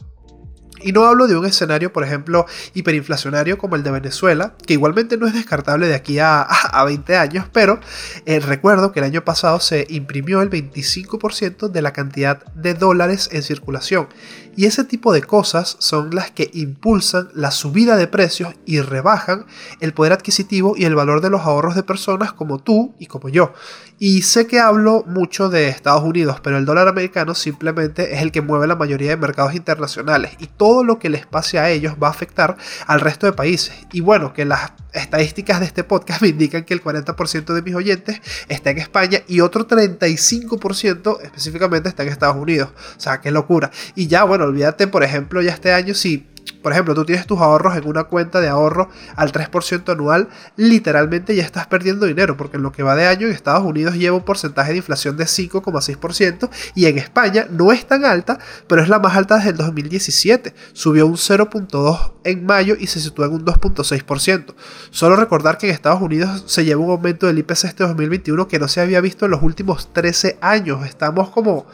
Y 0.84 0.92
no 0.92 1.06
hablo 1.06 1.26
de 1.26 1.36
un 1.36 1.46
escenario, 1.46 1.92
por 1.92 2.04
ejemplo, 2.04 2.46
hiperinflacionario 2.74 3.56
como 3.56 3.74
el 3.74 3.82
de 3.82 3.90
Venezuela, 3.90 4.54
que 4.66 4.74
igualmente 4.74 5.16
no 5.16 5.26
es 5.26 5.32
descartable 5.32 5.88
de 5.88 5.94
aquí 5.94 6.18
a, 6.18 6.42
a 6.42 6.84
20 6.84 7.16
años, 7.16 7.46
pero 7.52 7.80
eh, 8.26 8.38
recuerdo 8.40 8.92
que 8.92 9.00
el 9.00 9.06
año 9.06 9.24
pasado 9.24 9.60
se 9.60 9.86
imprimió 9.88 10.42
el 10.42 10.50
25% 10.50 11.68
de 11.68 11.82
la 11.82 11.92
cantidad 11.92 12.44
de 12.54 12.74
dólares 12.74 13.30
en 13.32 13.42
circulación. 13.42 14.08
Y 14.56 14.66
ese 14.66 14.84
tipo 14.84 15.12
de 15.12 15.22
cosas 15.22 15.76
son 15.78 16.14
las 16.14 16.30
que 16.30 16.50
impulsan 16.52 17.28
la 17.34 17.50
subida 17.50 17.96
de 17.96 18.06
precios 18.06 18.54
y 18.66 18.80
rebajan 18.80 19.46
el 19.80 19.92
poder 19.94 20.12
adquisitivo 20.12 20.74
y 20.76 20.84
el 20.84 20.94
valor 20.94 21.20
de 21.20 21.30
los 21.30 21.42
ahorros 21.42 21.74
de 21.74 21.82
personas 21.82 22.32
como 22.32 22.58
tú 22.58 22.94
y 22.98 23.06
como 23.06 23.28
yo. 23.28 23.52
Y 23.98 24.22
sé 24.22 24.46
que 24.46 24.58
hablo 24.58 25.04
mucho 25.06 25.48
de 25.48 25.68
Estados 25.68 26.02
Unidos, 26.02 26.40
pero 26.42 26.58
el 26.58 26.64
dólar 26.64 26.88
americano 26.88 27.34
simplemente 27.34 28.14
es 28.14 28.22
el 28.22 28.32
que 28.32 28.40
mueve 28.40 28.66
la 28.66 28.74
mayoría 28.74 29.10
de 29.10 29.16
mercados 29.16 29.54
internacionales 29.54 30.32
y 30.40 30.48
todo 30.48 30.82
lo 30.82 30.98
que 30.98 31.08
les 31.08 31.26
pase 31.26 31.58
a 31.58 31.70
ellos 31.70 31.94
va 32.02 32.08
a 32.08 32.10
afectar 32.10 32.56
al 32.86 33.00
resto 33.00 33.26
de 33.26 33.32
países. 33.32 33.74
Y 33.92 34.00
bueno, 34.00 34.32
que 34.32 34.44
las 34.44 34.72
estadísticas 34.92 35.60
de 35.60 35.66
este 35.66 35.84
podcast 35.84 36.22
me 36.22 36.28
indican 36.28 36.64
que 36.64 36.74
el 36.74 36.82
40% 36.82 37.54
de 37.54 37.62
mis 37.62 37.74
oyentes 37.74 38.20
está 38.48 38.70
en 38.70 38.78
España 38.78 39.20
y 39.28 39.40
otro 39.40 39.66
35% 39.66 41.20
específicamente 41.22 41.88
está 41.88 42.02
en 42.02 42.08
Estados 42.08 42.36
Unidos. 42.36 42.70
O 42.96 43.00
sea, 43.00 43.20
qué 43.20 43.30
locura. 43.30 43.70
Y 43.94 44.06
ya, 44.06 44.24
bueno, 44.24 44.43
olvídate, 44.44 44.86
por 44.86 45.02
ejemplo, 45.02 45.42
ya 45.42 45.52
este 45.52 45.72
año 45.72 45.94
si 45.94 46.26
por 46.64 46.72
ejemplo, 46.72 46.94
tú 46.94 47.04
tienes 47.04 47.26
tus 47.26 47.40
ahorros 47.40 47.76
en 47.76 47.86
una 47.86 48.04
cuenta 48.04 48.40
de 48.40 48.48
ahorro 48.48 48.88
al 49.16 49.32
3% 49.32 49.92
anual, 49.92 50.28
literalmente 50.56 51.36
ya 51.36 51.42
estás 51.42 51.66
perdiendo 51.66 52.06
dinero, 52.06 52.38
porque 52.38 52.56
en 52.56 52.62
lo 52.62 52.72
que 52.72 52.82
va 52.82 52.96
de 52.96 53.06
año 53.06 53.26
en 53.26 53.34
Estados 53.34 53.64
Unidos 53.64 53.96
lleva 53.96 54.16
un 54.16 54.24
porcentaje 54.24 54.72
de 54.72 54.78
inflación 54.78 55.18
de 55.18 55.24
5,6% 55.24 56.48
y 56.74 56.86
en 56.86 56.96
España 56.96 57.46
no 57.50 57.70
es 57.70 57.86
tan 57.86 58.06
alta, 58.06 58.38
pero 58.66 58.80
es 58.80 58.88
la 58.88 58.98
más 58.98 59.14
alta 59.14 59.36
desde 59.36 59.50
el 59.50 59.56
2017. 59.58 60.54
Subió 60.72 61.06
un 61.06 61.16
0.2 61.16 62.12
en 62.24 62.46
mayo 62.46 62.76
y 62.78 62.86
se 62.86 62.98
sitúa 62.98 63.26
en 63.26 63.34
un 63.34 63.44
2.6%. 63.44 64.54
Solo 64.90 65.16
recordar 65.16 65.58
que 65.58 65.68
en 65.68 65.74
Estados 65.74 66.00
Unidos 66.00 66.44
se 66.46 66.64
lleva 66.64 66.80
un 66.80 66.90
aumento 66.90 67.26
del 67.26 67.38
IPC 67.40 67.64
este 67.64 67.84
2021 67.84 68.48
que 68.48 68.58
no 68.58 68.68
se 68.68 68.80
había 68.80 69.02
visto 69.02 69.26
en 69.26 69.32
los 69.32 69.42
últimos 69.42 69.92
13 69.92 70.38
años. 70.40 70.86
Estamos 70.86 71.28
como 71.28 71.66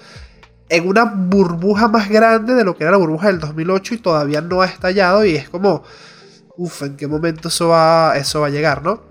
en 0.70 0.86
una 0.86 1.04
burbuja 1.04 1.88
más 1.88 2.08
grande 2.08 2.54
de 2.54 2.64
lo 2.64 2.76
que 2.76 2.84
era 2.84 2.92
la 2.92 2.96
burbuja 2.96 3.26
del 3.26 3.40
2008 3.40 3.94
y 3.94 3.98
todavía 3.98 4.40
no 4.40 4.62
ha 4.62 4.66
estallado 4.66 5.24
y 5.24 5.34
es 5.34 5.50
como, 5.50 5.82
uff, 6.56 6.82
¿en 6.82 6.96
qué 6.96 7.08
momento 7.08 7.48
eso 7.48 7.68
va, 7.68 8.16
eso 8.16 8.40
va 8.40 8.46
a 8.46 8.50
llegar, 8.50 8.82
no? 8.82 9.02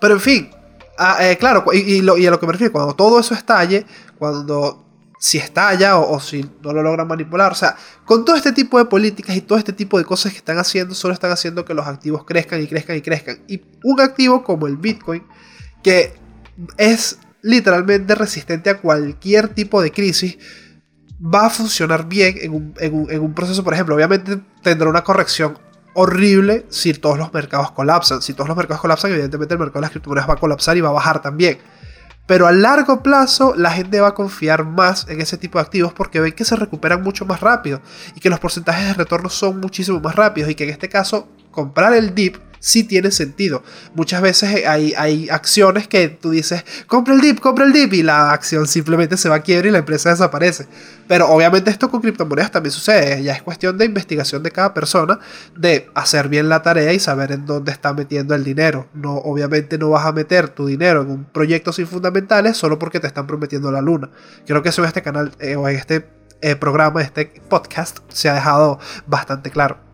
Pero 0.00 0.14
en 0.14 0.20
fin, 0.20 0.50
ah, 0.98 1.18
eh, 1.20 1.36
claro, 1.36 1.64
y, 1.72 2.00
a 2.00 2.30
lo 2.30 2.40
que 2.40 2.46
me 2.46 2.52
refiero, 2.52 2.72
cuando 2.72 2.94
todo 2.94 3.20
eso 3.20 3.34
estalle, 3.34 3.84
cuando 4.18 4.82
si 5.20 5.36
estalla 5.36 5.98
o, 5.98 6.18
si 6.18 6.48
no 6.62 6.72
lo 6.72 6.82
logran 6.82 7.08
manipular, 7.08 7.52
o 7.52 7.54
sea, 7.54 7.76
con 8.06 8.24
todo 8.24 8.36
este 8.36 8.52
tipo 8.52 8.78
de 8.78 8.86
políticas 8.86 9.36
y 9.36 9.42
todo 9.42 9.58
este 9.58 9.74
tipo 9.74 9.98
de 9.98 10.04
cosas 10.04 10.32
que 10.32 10.38
están 10.38 10.58
haciendo, 10.58 10.94
solo 10.94 11.12
están 11.12 11.30
haciendo 11.30 11.64
que 11.64 11.74
los 11.74 11.86
activos 11.86 12.24
crezcan 12.24 12.62
y 12.62 12.66
crezcan 12.66 12.96
y 12.96 13.02
crezcan. 13.02 13.38
Y 13.48 13.62
un 13.82 14.00
activo 14.00 14.42
como 14.42 14.66
el 14.66 14.76
Bitcoin, 14.76 15.26
que 15.82 16.14
es 16.78 17.18
literalmente 17.44 18.14
resistente 18.14 18.70
a 18.70 18.78
cualquier 18.78 19.48
tipo 19.48 19.82
de 19.82 19.92
crisis, 19.92 20.38
va 21.22 21.46
a 21.46 21.50
funcionar 21.50 22.08
bien 22.08 22.36
en 22.40 23.20
un, 23.20 23.34
proceso, 23.34 23.62
por 23.62 23.74
ejemplo, 23.74 23.94
obviamente 23.94 24.40
tendrá 24.62 24.88
una 24.88 25.04
corrección 25.04 25.58
horrible 25.92 26.64
si 26.70 26.94
todos 26.94 27.18
los 27.18 27.32
mercados 27.34 27.70
colapsan. 27.72 28.22
Si 28.22 28.32
todos 28.32 28.48
los 28.48 28.56
mercados 28.56 28.80
colapsan, 28.80 29.12
evidentemente 29.12 29.52
el 29.52 29.60
mercado 29.60 29.80
de 29.80 29.82
las 29.82 29.90
criptomonedas 29.90 30.28
va 30.28 30.34
a 30.34 30.38
colapsar 30.38 30.76
y 30.78 30.80
va 30.80 30.88
a 30.88 30.92
bajar 30.92 31.20
también. 31.20 31.58
Pero 32.26 32.46
a 32.46 32.52
largo 32.52 33.02
plazo 33.02 33.54
la 33.54 33.70
gente 33.72 34.00
va 34.00 34.08
a 34.08 34.14
confiar 34.14 34.64
más 34.64 35.06
en 35.10 35.20
ese 35.20 35.36
tipo 35.36 35.58
de 35.58 35.64
activos 35.64 35.92
porque 35.92 36.20
ven 36.20 36.32
que 36.32 36.46
se 36.46 36.56
recuperan 36.56 37.02
mucho 37.02 37.26
más 37.26 37.42
rápido 37.42 37.82
y 38.16 38.20
que 38.20 38.30
los 38.30 38.40
porcentajes 38.40 38.86
de 38.86 38.94
retorno 38.94 39.28
son 39.28 39.60
muchísimo 39.60 40.00
más 40.00 40.16
rápidos 40.16 40.50
y 40.50 40.54
que 40.54 40.64
en 40.64 40.70
este 40.70 40.88
caso 40.88 41.28
comprar 41.50 41.92
el 41.92 42.14
dip 42.14 42.38
sí 42.64 42.82
tiene 42.82 43.10
sentido. 43.10 43.62
Muchas 43.94 44.22
veces 44.22 44.64
hay, 44.66 44.94
hay 44.96 45.28
acciones 45.28 45.86
que 45.86 46.08
tú 46.08 46.30
dices, 46.30 46.64
compra 46.86 47.12
el 47.12 47.20
dip, 47.20 47.38
compra 47.38 47.66
el 47.66 47.74
dip, 47.74 47.92
y 47.92 48.02
la 48.02 48.32
acción 48.32 48.66
simplemente 48.66 49.18
se 49.18 49.28
va 49.28 49.36
a 49.36 49.42
quiebra 49.42 49.68
y 49.68 49.70
la 49.70 49.78
empresa 49.78 50.08
desaparece. 50.08 50.66
Pero 51.06 51.28
obviamente 51.28 51.70
esto 51.70 51.90
con 51.90 52.00
criptomonedas 52.00 52.50
también 52.50 52.72
sucede, 52.72 53.22
ya 53.22 53.34
es 53.34 53.42
cuestión 53.42 53.76
de 53.76 53.84
investigación 53.84 54.42
de 54.42 54.50
cada 54.50 54.72
persona, 54.72 55.20
de 55.54 55.90
hacer 55.94 56.28
bien 56.28 56.48
la 56.48 56.62
tarea 56.62 56.94
y 56.94 56.98
saber 56.98 57.32
en 57.32 57.44
dónde 57.44 57.70
está 57.70 57.92
metiendo 57.92 58.34
el 58.34 58.42
dinero. 58.42 58.88
No, 58.94 59.16
obviamente 59.16 59.76
no 59.76 59.90
vas 59.90 60.06
a 60.06 60.12
meter 60.12 60.48
tu 60.48 60.66
dinero 60.66 61.02
en 61.02 61.10
un 61.10 61.24
proyecto 61.24 61.70
sin 61.70 61.86
fundamentales 61.86 62.56
solo 62.56 62.78
porque 62.78 62.98
te 62.98 63.06
están 63.06 63.26
prometiendo 63.26 63.70
la 63.70 63.82
luna. 63.82 64.08
Creo 64.46 64.62
que 64.62 64.70
eso 64.70 64.80
en 64.80 64.88
este 64.88 65.02
canal 65.02 65.32
eh, 65.38 65.56
o 65.56 65.68
en 65.68 65.76
este 65.76 66.08
eh, 66.40 66.56
programa, 66.56 67.02
este 67.02 67.30
podcast, 67.46 67.98
se 68.08 68.30
ha 68.30 68.34
dejado 68.34 68.78
bastante 69.06 69.50
claro. 69.50 69.93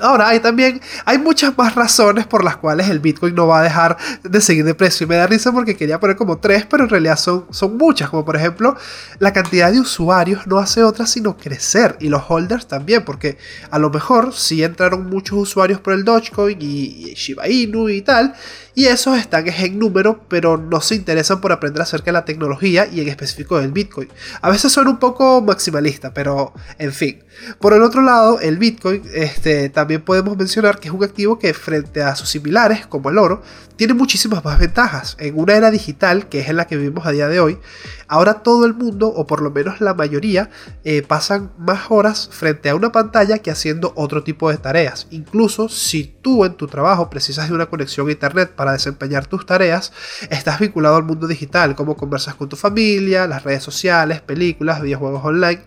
Ahora, 0.00 0.28
hay 0.28 0.40
también, 0.40 0.80
hay 1.04 1.18
muchas 1.18 1.56
más 1.56 1.74
razones 1.74 2.26
por 2.26 2.44
las 2.44 2.56
cuales 2.56 2.88
el 2.88 3.00
Bitcoin 3.00 3.34
no 3.34 3.46
va 3.46 3.60
a 3.60 3.62
dejar 3.62 3.96
de 4.22 4.40
seguir 4.40 4.64
de 4.64 4.74
precio. 4.74 5.04
Y 5.04 5.08
me 5.08 5.16
da 5.16 5.26
risa 5.26 5.52
porque 5.52 5.76
quería 5.76 6.00
poner 6.00 6.16
como 6.16 6.38
tres, 6.38 6.66
pero 6.66 6.84
en 6.84 6.90
realidad 6.90 7.16
son, 7.16 7.46
son 7.50 7.76
muchas. 7.76 8.10
Como 8.10 8.24
por 8.24 8.36
ejemplo, 8.36 8.76
la 9.18 9.32
cantidad 9.32 9.70
de 9.70 9.80
usuarios 9.80 10.46
no 10.46 10.58
hace 10.58 10.82
otra 10.82 11.06
sino 11.06 11.36
crecer. 11.36 11.96
Y 12.00 12.08
los 12.08 12.22
holders 12.28 12.66
también, 12.66 13.04
porque 13.04 13.38
a 13.70 13.78
lo 13.78 13.90
mejor 13.90 14.34
sí 14.34 14.62
entraron 14.62 15.08
muchos 15.08 15.38
usuarios 15.38 15.80
por 15.80 15.92
el 15.92 16.04
Dogecoin 16.04 16.58
y, 16.60 17.10
y 17.10 17.14
Shiba 17.14 17.48
Inu 17.48 17.88
y 17.88 18.02
tal. 18.02 18.34
Y 18.74 18.86
esos 18.86 19.18
están 19.18 19.46
en 19.48 19.78
número, 19.78 20.24
pero 20.28 20.56
no 20.56 20.80
se 20.80 20.94
interesan 20.94 21.40
por 21.42 21.52
aprender 21.52 21.82
acerca 21.82 22.06
de 22.06 22.12
la 22.12 22.24
tecnología 22.24 22.86
y 22.86 23.00
en 23.00 23.08
específico 23.08 23.58
del 23.58 23.70
Bitcoin. 23.70 24.08
A 24.40 24.50
veces 24.50 24.72
son 24.72 24.88
un 24.88 24.98
poco 24.98 25.42
maximalista, 25.42 26.14
pero 26.14 26.54
en 26.78 26.92
fin. 26.92 27.22
Por 27.58 27.74
el 27.74 27.82
otro 27.82 28.02
lado, 28.02 28.40
el 28.40 28.58
Bitcoin 28.58 29.02
este, 29.12 29.68
también 29.68 30.02
podemos 30.02 30.36
mencionar 30.36 30.78
que 30.78 30.88
es 30.88 30.94
un 30.94 31.04
activo 31.04 31.38
que 31.38 31.52
frente 31.54 32.02
a 32.02 32.14
sus 32.14 32.28
similares, 32.28 32.86
como 32.86 33.10
el 33.10 33.18
oro, 33.18 33.42
tiene 33.76 33.94
muchísimas 33.94 34.44
más 34.44 34.58
ventajas. 34.58 35.16
En 35.18 35.38
una 35.38 35.54
era 35.54 35.70
digital, 35.70 36.28
que 36.28 36.40
es 36.40 36.48
en 36.48 36.56
la 36.56 36.66
que 36.66 36.76
vivimos 36.76 37.06
a 37.06 37.10
día 37.10 37.28
de 37.28 37.40
hoy, 37.40 37.58
ahora 38.06 38.42
todo 38.42 38.64
el 38.64 38.74
mundo, 38.74 39.08
o 39.08 39.26
por 39.26 39.42
lo 39.42 39.50
menos 39.50 39.80
la 39.80 39.94
mayoría, 39.94 40.50
eh, 40.84 41.02
pasan 41.02 41.50
más 41.58 41.86
horas 41.90 42.28
frente 42.32 42.68
a 42.68 42.74
una 42.74 42.92
pantalla 42.92 43.38
que 43.38 43.50
haciendo 43.50 43.92
otro 43.96 44.22
tipo 44.22 44.50
de 44.50 44.58
tareas. 44.58 45.08
Incluso 45.10 45.68
si 45.68 46.04
tú 46.22 46.44
en 46.44 46.54
tu 46.54 46.68
trabajo 46.68 47.10
precisas 47.10 47.48
de 47.48 47.54
una 47.54 47.66
conexión 47.66 48.08
a 48.08 48.12
internet 48.12 48.52
para 48.54 48.61
desempeñar 48.70 49.26
tus 49.26 49.44
tareas, 49.44 49.92
estás 50.30 50.60
vinculado 50.60 50.94
al 50.94 51.02
mundo 51.02 51.26
digital, 51.26 51.74
como 51.74 51.96
conversas 51.96 52.36
con 52.36 52.48
tu 52.48 52.54
familia, 52.54 53.26
las 53.26 53.42
redes 53.42 53.64
sociales, 53.64 54.20
películas, 54.20 54.80
videojuegos 54.80 55.24
online 55.24 55.62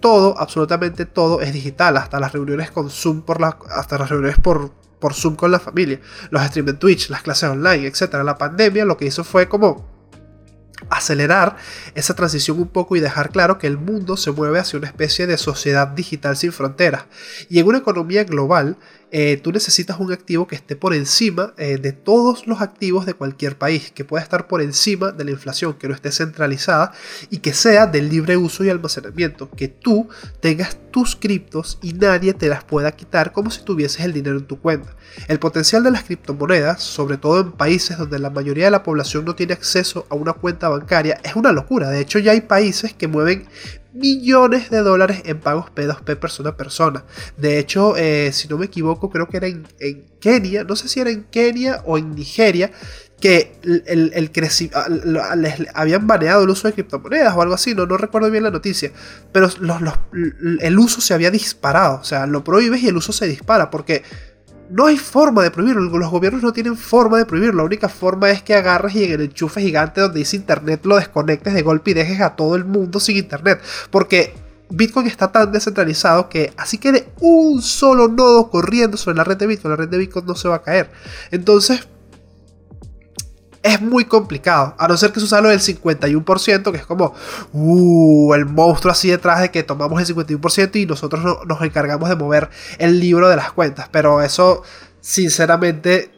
todo, 0.00 0.34
absolutamente 0.38 1.06
todo 1.06 1.40
es 1.40 1.52
digital, 1.52 1.96
hasta 1.96 2.18
las 2.18 2.32
reuniones 2.32 2.70
con 2.70 2.90
Zoom 2.90 3.22
por 3.22 3.40
la, 3.40 3.58
hasta 3.70 3.98
las 3.98 4.08
reuniones 4.08 4.38
por, 4.38 4.72
por 4.98 5.14
Zoom 5.14 5.36
con 5.36 5.50
la 5.50 5.60
familia, 5.60 6.00
los 6.30 6.42
streams 6.42 6.70
en 6.70 6.78
Twitch, 6.78 7.10
las 7.10 7.22
clases 7.22 7.50
online, 7.50 7.86
etc. 7.86 8.14
La 8.24 8.38
pandemia 8.38 8.84
lo 8.84 8.96
que 8.96 9.06
hizo 9.06 9.22
fue 9.22 9.48
como 9.48 9.88
acelerar 10.88 11.56
esa 11.94 12.14
transición 12.14 12.58
un 12.58 12.68
poco 12.68 12.96
y 12.96 13.00
dejar 13.00 13.30
claro 13.30 13.58
que 13.58 13.66
el 13.66 13.76
mundo 13.76 14.16
se 14.16 14.30
mueve 14.30 14.58
hacia 14.58 14.78
una 14.78 14.88
especie 14.88 15.26
de 15.26 15.36
sociedad 15.36 15.88
digital 15.88 16.36
sin 16.36 16.52
fronteras. 16.52 17.04
Y 17.50 17.58
en 17.58 17.66
una 17.66 17.78
economía 17.78 18.24
global, 18.24 18.78
eh, 19.12 19.40
tú 19.42 19.50
necesitas 19.50 19.98
un 19.98 20.12
activo 20.12 20.46
que 20.46 20.54
esté 20.54 20.76
por 20.76 20.94
encima 20.94 21.52
eh, 21.56 21.78
de 21.78 21.92
todos 21.92 22.46
los 22.46 22.60
activos 22.60 23.06
de 23.06 23.14
cualquier 23.14 23.58
país, 23.58 23.90
que 23.90 24.04
pueda 24.04 24.22
estar 24.22 24.46
por 24.46 24.62
encima 24.62 25.10
de 25.10 25.24
la 25.24 25.32
inflación, 25.32 25.74
que 25.74 25.88
no 25.88 25.94
esté 25.94 26.12
centralizada 26.12 26.92
y 27.28 27.38
que 27.38 27.52
sea 27.52 27.86
de 27.86 28.02
libre 28.02 28.36
uso 28.36 28.64
y 28.64 28.68
almacenamiento, 28.68 29.50
que 29.50 29.68
tú 29.68 30.08
tengas 30.40 30.78
tus 30.90 31.16
criptos 31.16 31.78
y 31.82 31.92
nadie 31.92 32.34
te 32.34 32.48
las 32.48 32.64
pueda 32.64 32.92
quitar 32.92 33.32
como 33.32 33.50
si 33.50 33.64
tuvieses 33.64 34.04
el 34.04 34.12
dinero 34.12 34.38
en 34.38 34.46
tu 34.46 34.60
cuenta. 34.60 34.96
El 35.28 35.38
potencial 35.38 35.82
de 35.82 35.90
las 35.90 36.04
criptomonedas, 36.04 36.82
sobre 36.82 37.16
todo 37.16 37.40
en 37.40 37.52
países 37.52 37.98
donde 37.98 38.18
la 38.18 38.30
mayoría 38.30 38.66
de 38.66 38.70
la 38.70 38.82
población 38.82 39.24
no 39.24 39.34
tiene 39.34 39.54
acceso 39.54 40.06
a 40.08 40.14
una 40.14 40.34
cuenta 40.34 40.68
bancaria, 40.68 41.20
es 41.24 41.34
una 41.34 41.52
locura. 41.52 41.90
De 41.90 42.00
hecho, 42.00 42.18
ya 42.18 42.32
hay 42.32 42.42
países 42.42 42.94
que 42.94 43.08
mueven 43.08 43.48
millones 43.92 44.70
de 44.70 44.78
dólares 44.78 45.22
en 45.24 45.40
pagos 45.40 45.66
P2P 45.74 46.16
persona 46.16 46.50
a 46.50 46.56
persona. 46.56 47.04
De 47.36 47.58
hecho, 47.58 47.96
eh, 47.96 48.30
si 48.32 48.48
no 48.48 48.58
me 48.58 48.66
equivoco, 48.66 49.10
creo 49.10 49.28
que 49.28 49.36
era 49.36 49.46
en, 49.46 49.66
Kenia, 50.20 50.64
no 50.64 50.76
sé 50.76 50.88
si 50.88 51.00
era 51.00 51.10
en 51.10 51.24
Kenia 51.24 51.82
o 51.86 51.96
en 51.96 52.14
Nigeria, 52.14 52.70
que 53.20 53.58
el, 53.62 54.12
el 54.14 54.30
ah, 54.74 55.36
les 55.36 55.54
habían 55.74 56.06
baneado 56.06 56.42
el 56.42 56.50
uso 56.50 56.68
de 56.68 56.74
criptomonedas 56.74 57.34
o 57.34 57.42
algo 57.42 57.54
así, 57.54 57.74
no, 57.74 57.86
no 57.86 57.96
recuerdo 57.96 58.30
bien 58.30 58.44
la 58.44 58.50
noticia, 58.50 58.92
pero 59.32 59.48
el 60.60 60.78
uso 60.78 61.00
se 61.00 61.14
había 61.14 61.30
disparado, 61.30 62.00
o 62.00 62.04
sea, 62.04 62.26
lo 62.26 62.44
prohíbes 62.44 62.82
y 62.82 62.88
el 62.88 62.96
uso 62.96 63.12
se 63.12 63.26
dispara, 63.26 63.70
porque 63.70 64.02
no 64.70 64.86
hay 64.86 64.96
forma 64.96 65.42
de 65.42 65.50
prohibirlo. 65.50 65.82
Los 65.98 66.10
gobiernos 66.10 66.42
no 66.42 66.52
tienen 66.52 66.76
forma 66.76 67.18
de 67.18 67.26
prohibirlo. 67.26 67.58
La 67.58 67.64
única 67.64 67.88
forma 67.88 68.30
es 68.30 68.42
que 68.42 68.54
agarres 68.54 68.94
y 68.94 69.04
en 69.04 69.12
el 69.12 69.20
enchufe 69.22 69.60
gigante 69.60 70.00
donde 70.00 70.20
dice 70.20 70.36
internet 70.36 70.80
lo 70.84 70.96
desconectes 70.96 71.54
de 71.54 71.62
golpe 71.62 71.90
y 71.90 71.94
dejes 71.94 72.20
a 72.20 72.36
todo 72.36 72.54
el 72.54 72.64
mundo 72.64 73.00
sin 73.00 73.16
internet. 73.16 73.60
Porque 73.90 74.32
Bitcoin 74.70 75.06
está 75.06 75.32
tan 75.32 75.50
descentralizado 75.50 76.28
que 76.28 76.52
así 76.56 76.78
quede 76.78 77.08
un 77.20 77.60
solo 77.60 78.08
nodo 78.08 78.50
corriendo 78.50 78.96
sobre 78.96 79.16
la 79.16 79.24
red 79.24 79.36
de 79.36 79.48
Bitcoin, 79.48 79.70
la 79.70 79.76
red 79.76 79.88
de 79.88 79.98
Bitcoin 79.98 80.26
no 80.26 80.36
se 80.36 80.48
va 80.48 80.56
a 80.56 80.62
caer. 80.62 80.90
Entonces, 81.32 81.88
es 83.62 83.80
muy 83.80 84.04
complicado. 84.04 84.74
A 84.78 84.88
no 84.88 84.96
ser 84.96 85.12
que 85.12 85.20
se 85.20 85.26
usa 85.26 85.40
lo 85.40 85.48
del 85.48 85.60
51%, 85.60 86.70
que 86.70 86.78
es 86.78 86.86
como 86.86 87.14
uh, 87.52 88.34
el 88.34 88.46
monstruo 88.46 88.92
así 88.92 89.10
detrás 89.10 89.40
de 89.40 89.50
que 89.50 89.62
tomamos 89.62 90.00
el 90.00 90.16
51% 90.16 90.76
y 90.76 90.86
nosotros 90.86 91.46
nos 91.46 91.62
encargamos 91.62 92.08
de 92.08 92.16
mover 92.16 92.48
el 92.78 93.00
libro 93.00 93.28
de 93.28 93.36
las 93.36 93.52
cuentas. 93.52 93.88
Pero 93.90 94.22
eso, 94.22 94.62
sinceramente, 95.00 96.10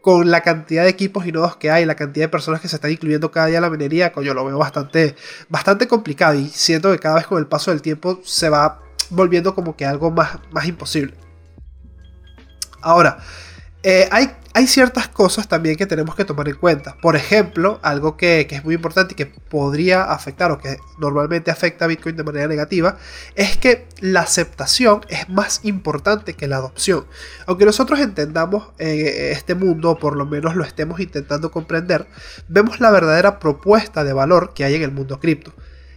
con 0.00 0.30
la 0.30 0.42
cantidad 0.42 0.84
de 0.84 0.90
equipos 0.90 1.26
y 1.26 1.32
nodos 1.32 1.56
que 1.56 1.70
hay, 1.70 1.84
la 1.84 1.96
cantidad 1.96 2.26
de 2.26 2.28
personas 2.28 2.60
que 2.60 2.68
se 2.68 2.76
están 2.76 2.90
incluyendo 2.90 3.30
cada 3.30 3.46
día 3.46 3.56
en 3.56 3.62
la 3.62 3.70
minería, 3.70 4.12
yo 4.22 4.34
lo 4.34 4.44
veo 4.44 4.58
bastante, 4.58 5.16
bastante 5.48 5.88
complicado 5.88 6.34
y 6.34 6.48
siento 6.48 6.92
que 6.92 6.98
cada 6.98 7.16
vez 7.16 7.26
con 7.26 7.38
el 7.38 7.46
paso 7.46 7.70
del 7.70 7.82
tiempo 7.82 8.20
se 8.22 8.48
va 8.48 8.80
volviendo 9.10 9.54
como 9.54 9.76
que 9.76 9.84
algo 9.84 10.10
más, 10.10 10.38
más 10.52 10.66
imposible. 10.66 11.14
Ahora, 12.82 13.18
eh, 13.82 14.08
hay 14.12 14.30
hay 14.56 14.68
ciertas 14.68 15.08
cosas 15.08 15.48
también 15.48 15.74
que 15.74 15.84
tenemos 15.84 16.14
que 16.14 16.24
tomar 16.24 16.48
en 16.48 16.54
cuenta. 16.54 16.96
Por 17.02 17.16
ejemplo, 17.16 17.80
algo 17.82 18.16
que, 18.16 18.46
es 18.48 18.64
muy 18.64 18.76
importante 18.76 19.12
y 19.12 19.16
que 19.16 19.26
podría 19.26 20.04
afectar 20.04 20.52
o 20.52 20.60
que 20.60 20.78
normalmente 20.96 21.50
afecta 21.50 21.84
a 21.84 21.88
Bitcoin 21.88 22.16
de 22.16 22.22
manera 22.22 22.46
negativa 22.46 22.96
es 23.34 23.56
que 23.56 23.88
la 23.98 24.20
aceptación 24.20 25.00
es 25.08 25.28
más 25.28 25.64
importante 25.64 26.34
que 26.34 26.46
la 26.46 26.58
adopción. 26.58 27.04
Aunque 27.46 27.64
nosotros 27.64 27.98
entendamos 27.98 28.68
eh, 28.78 29.32
este 29.32 29.56
mundo, 29.56 29.90
o 29.90 29.98
por 29.98 30.16
lo 30.16 30.24
menos 30.24 30.54
lo 30.54 30.62
estemos 30.62 31.00
intentando 31.00 31.50
comprender, 31.50 32.06
vemos 32.46 32.78
la 32.78 32.92
verdadera 32.92 33.40
propuesta 33.40 34.04
de 34.04 34.12
valor 34.12 34.54
que 34.54 34.62
hay 34.62 34.76
en 34.76 34.82
el 34.82 34.92
mundo 34.92 35.18
cripto. 35.18 35.52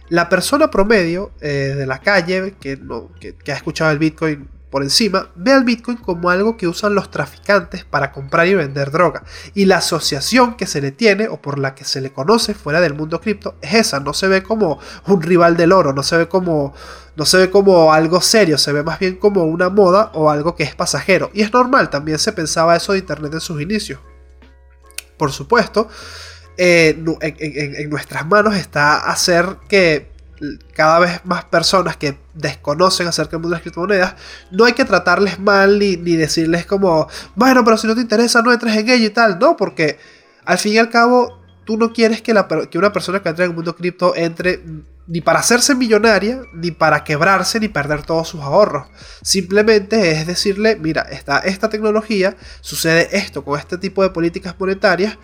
La 0.08 0.28
persona 0.28 0.68
promedio 0.68 1.30
eh, 1.40 1.74
de 1.76 1.86
la 1.86 2.00
calle 2.00 2.56
que, 2.60 2.76
no, 2.76 3.12
que 3.20 3.52
ha 3.52 3.54
escuchado 3.54 3.92
el 3.92 4.00
Bitcoin 4.00 4.57
por 4.70 4.82
encima, 4.82 5.30
ve 5.34 5.52
al 5.52 5.64
Bitcoin 5.64 5.96
como 5.96 6.28
algo 6.28 6.58
que 6.58 6.68
usan 6.68 6.94
los 6.94 7.10
traficantes 7.10 7.84
para 7.84 8.12
comprar 8.12 8.46
y 8.48 8.54
vender 8.54 8.90
droga. 8.90 9.22
Y 9.54 9.64
la 9.64 9.78
asociación 9.78 10.56
que 10.56 10.66
se 10.66 10.82
le 10.82 10.92
tiene 10.92 11.28
o 11.28 11.40
por 11.40 11.58
la 11.58 11.74
que 11.74 11.84
se 11.84 12.02
le 12.02 12.12
conoce 12.12 12.52
fuera 12.52 12.80
del 12.80 12.92
mundo 12.92 13.20
cripto 13.20 13.54
es 13.62 13.74
esa. 13.74 14.00
No 14.00 14.12
se 14.12 14.28
ve 14.28 14.42
como 14.42 14.78
un 15.06 15.22
rival 15.22 15.56
del 15.56 15.72
oro, 15.72 15.94
no 15.94 16.02
se 16.02 16.18
ve 16.18 16.28
como, 16.28 16.74
no 17.16 17.24
se 17.24 17.38
ve 17.38 17.50
como 17.50 17.94
algo 17.94 18.20
serio, 18.20 18.58
se 18.58 18.72
ve 18.72 18.82
más 18.82 18.98
bien 18.98 19.16
como 19.16 19.44
una 19.44 19.70
moda 19.70 20.10
o 20.12 20.30
algo 20.30 20.54
que 20.54 20.64
es 20.64 20.74
pasajero. 20.74 21.30
Y 21.32 21.40
es 21.40 21.52
normal, 21.52 21.88
también 21.88 22.18
se 22.18 22.32
pensaba 22.32 22.76
eso 22.76 22.92
de 22.92 22.98
Internet 22.98 23.32
en 23.32 23.40
sus 23.40 23.62
inicios. 23.62 24.00
Por 25.16 25.32
supuesto, 25.32 25.88
eh, 26.58 27.02
en 27.22 27.90
nuestras 27.90 28.26
manos 28.26 28.54
está 28.54 29.10
hacer 29.10 29.56
que 29.66 30.17
cada 30.74 30.98
vez 30.98 31.20
más 31.24 31.44
personas 31.44 31.96
que 31.96 32.18
desconocen 32.34 33.08
acerca 33.08 33.32
del 33.32 33.40
mundo 33.40 33.50
de 33.50 33.54
las 33.56 33.62
criptomonedas, 33.62 34.14
no 34.50 34.64
hay 34.64 34.72
que 34.72 34.84
tratarles 34.84 35.38
mal 35.38 35.78
ni, 35.78 35.96
decirles 35.96 36.66
como, 36.66 37.08
bueno, 37.34 37.64
pero 37.64 37.76
si 37.76 37.86
no 37.86 37.94
te 37.94 38.00
interesa, 38.00 38.42
no 38.42 38.52
entres 38.52 38.76
en 38.76 38.88
ello 38.88 39.06
y 39.06 39.10
tal. 39.10 39.38
No, 39.38 39.56
porque 39.56 39.98
al 40.44 40.58
fin 40.58 40.74
y 40.74 40.78
al 40.78 40.90
cabo, 40.90 41.40
tú 41.64 41.76
no 41.76 41.92
quieres 41.92 42.22
que, 42.22 42.34
la, 42.34 42.48
que 42.48 42.78
una 42.78 42.92
persona 42.92 43.22
que 43.22 43.28
entre 43.28 43.44
en 43.44 43.50
el 43.50 43.56
mundo 43.56 43.76
cripto 43.76 44.14
entre 44.16 44.62
ni 45.08 45.22
para 45.22 45.40
hacerse 45.40 45.74
millonaria, 45.74 46.42
ni 46.52 46.70
para 46.70 47.02
quebrarse, 47.02 47.58
ni 47.58 47.68
perder 47.68 48.02
todos 48.02 48.28
sus 48.28 48.42
ahorros. 48.42 48.88
Simplemente 49.22 50.12
es 50.12 50.26
decirle, 50.26 50.76
mira, 50.76 51.02
está 51.02 51.38
esta 51.38 51.70
tecnología, 51.70 52.36
sucede 52.60 53.08
esto 53.16 53.42
con 53.42 53.58
este 53.58 53.78
tipo 53.78 54.02
de 54.02 54.10
políticas 54.10 54.54
monetarias, 54.58 55.18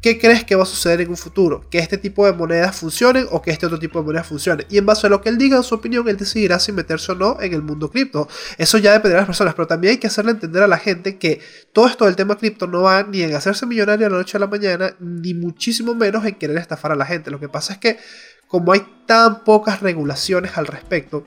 ¿Qué 0.00 0.16
crees 0.16 0.44
que 0.44 0.54
va 0.54 0.62
a 0.62 0.66
suceder 0.66 1.00
en 1.00 1.08
un 1.08 1.16
futuro? 1.16 1.68
¿Que 1.70 1.78
este 1.78 1.98
tipo 1.98 2.24
de 2.24 2.32
monedas 2.32 2.76
funcionen 2.76 3.26
o 3.32 3.42
que 3.42 3.50
este 3.50 3.66
otro 3.66 3.80
tipo 3.80 3.98
de 3.98 4.06
monedas 4.06 4.28
funcionen? 4.28 4.64
Y 4.70 4.78
en 4.78 4.86
base 4.86 5.08
a 5.08 5.10
lo 5.10 5.20
que 5.20 5.28
él 5.28 5.38
diga, 5.38 5.56
en 5.56 5.64
su 5.64 5.74
opinión, 5.74 6.08
él 6.08 6.16
decidirá 6.16 6.60
si 6.60 6.70
meterse 6.70 7.10
o 7.10 7.14
no 7.16 7.36
en 7.40 7.52
el 7.52 7.62
mundo 7.62 7.90
cripto. 7.90 8.28
Eso 8.58 8.78
ya 8.78 8.92
dependerá 8.92 9.16
de 9.16 9.20
las 9.22 9.26
personas, 9.26 9.54
pero 9.54 9.66
también 9.66 9.92
hay 9.92 9.98
que 9.98 10.06
hacerle 10.06 10.30
entender 10.30 10.62
a 10.62 10.68
la 10.68 10.78
gente 10.78 11.18
que 11.18 11.40
todo 11.72 11.88
esto 11.88 12.04
del 12.04 12.14
tema 12.14 12.38
cripto 12.38 12.68
no 12.68 12.82
va 12.82 13.02
ni 13.02 13.22
en 13.22 13.34
hacerse 13.34 13.66
millonario 13.66 14.06
a 14.06 14.10
la 14.10 14.18
noche 14.18 14.36
a 14.36 14.40
la 14.40 14.46
mañana, 14.46 14.94
ni 15.00 15.34
muchísimo 15.34 15.96
menos 15.96 16.24
en 16.24 16.36
querer 16.36 16.58
estafar 16.58 16.92
a 16.92 16.96
la 16.96 17.04
gente. 17.04 17.32
Lo 17.32 17.40
que 17.40 17.48
pasa 17.48 17.72
es 17.72 17.80
que 17.80 17.98
como 18.46 18.72
hay 18.72 18.82
tan 19.04 19.42
pocas 19.42 19.80
regulaciones 19.80 20.56
al 20.56 20.68
respecto, 20.68 21.26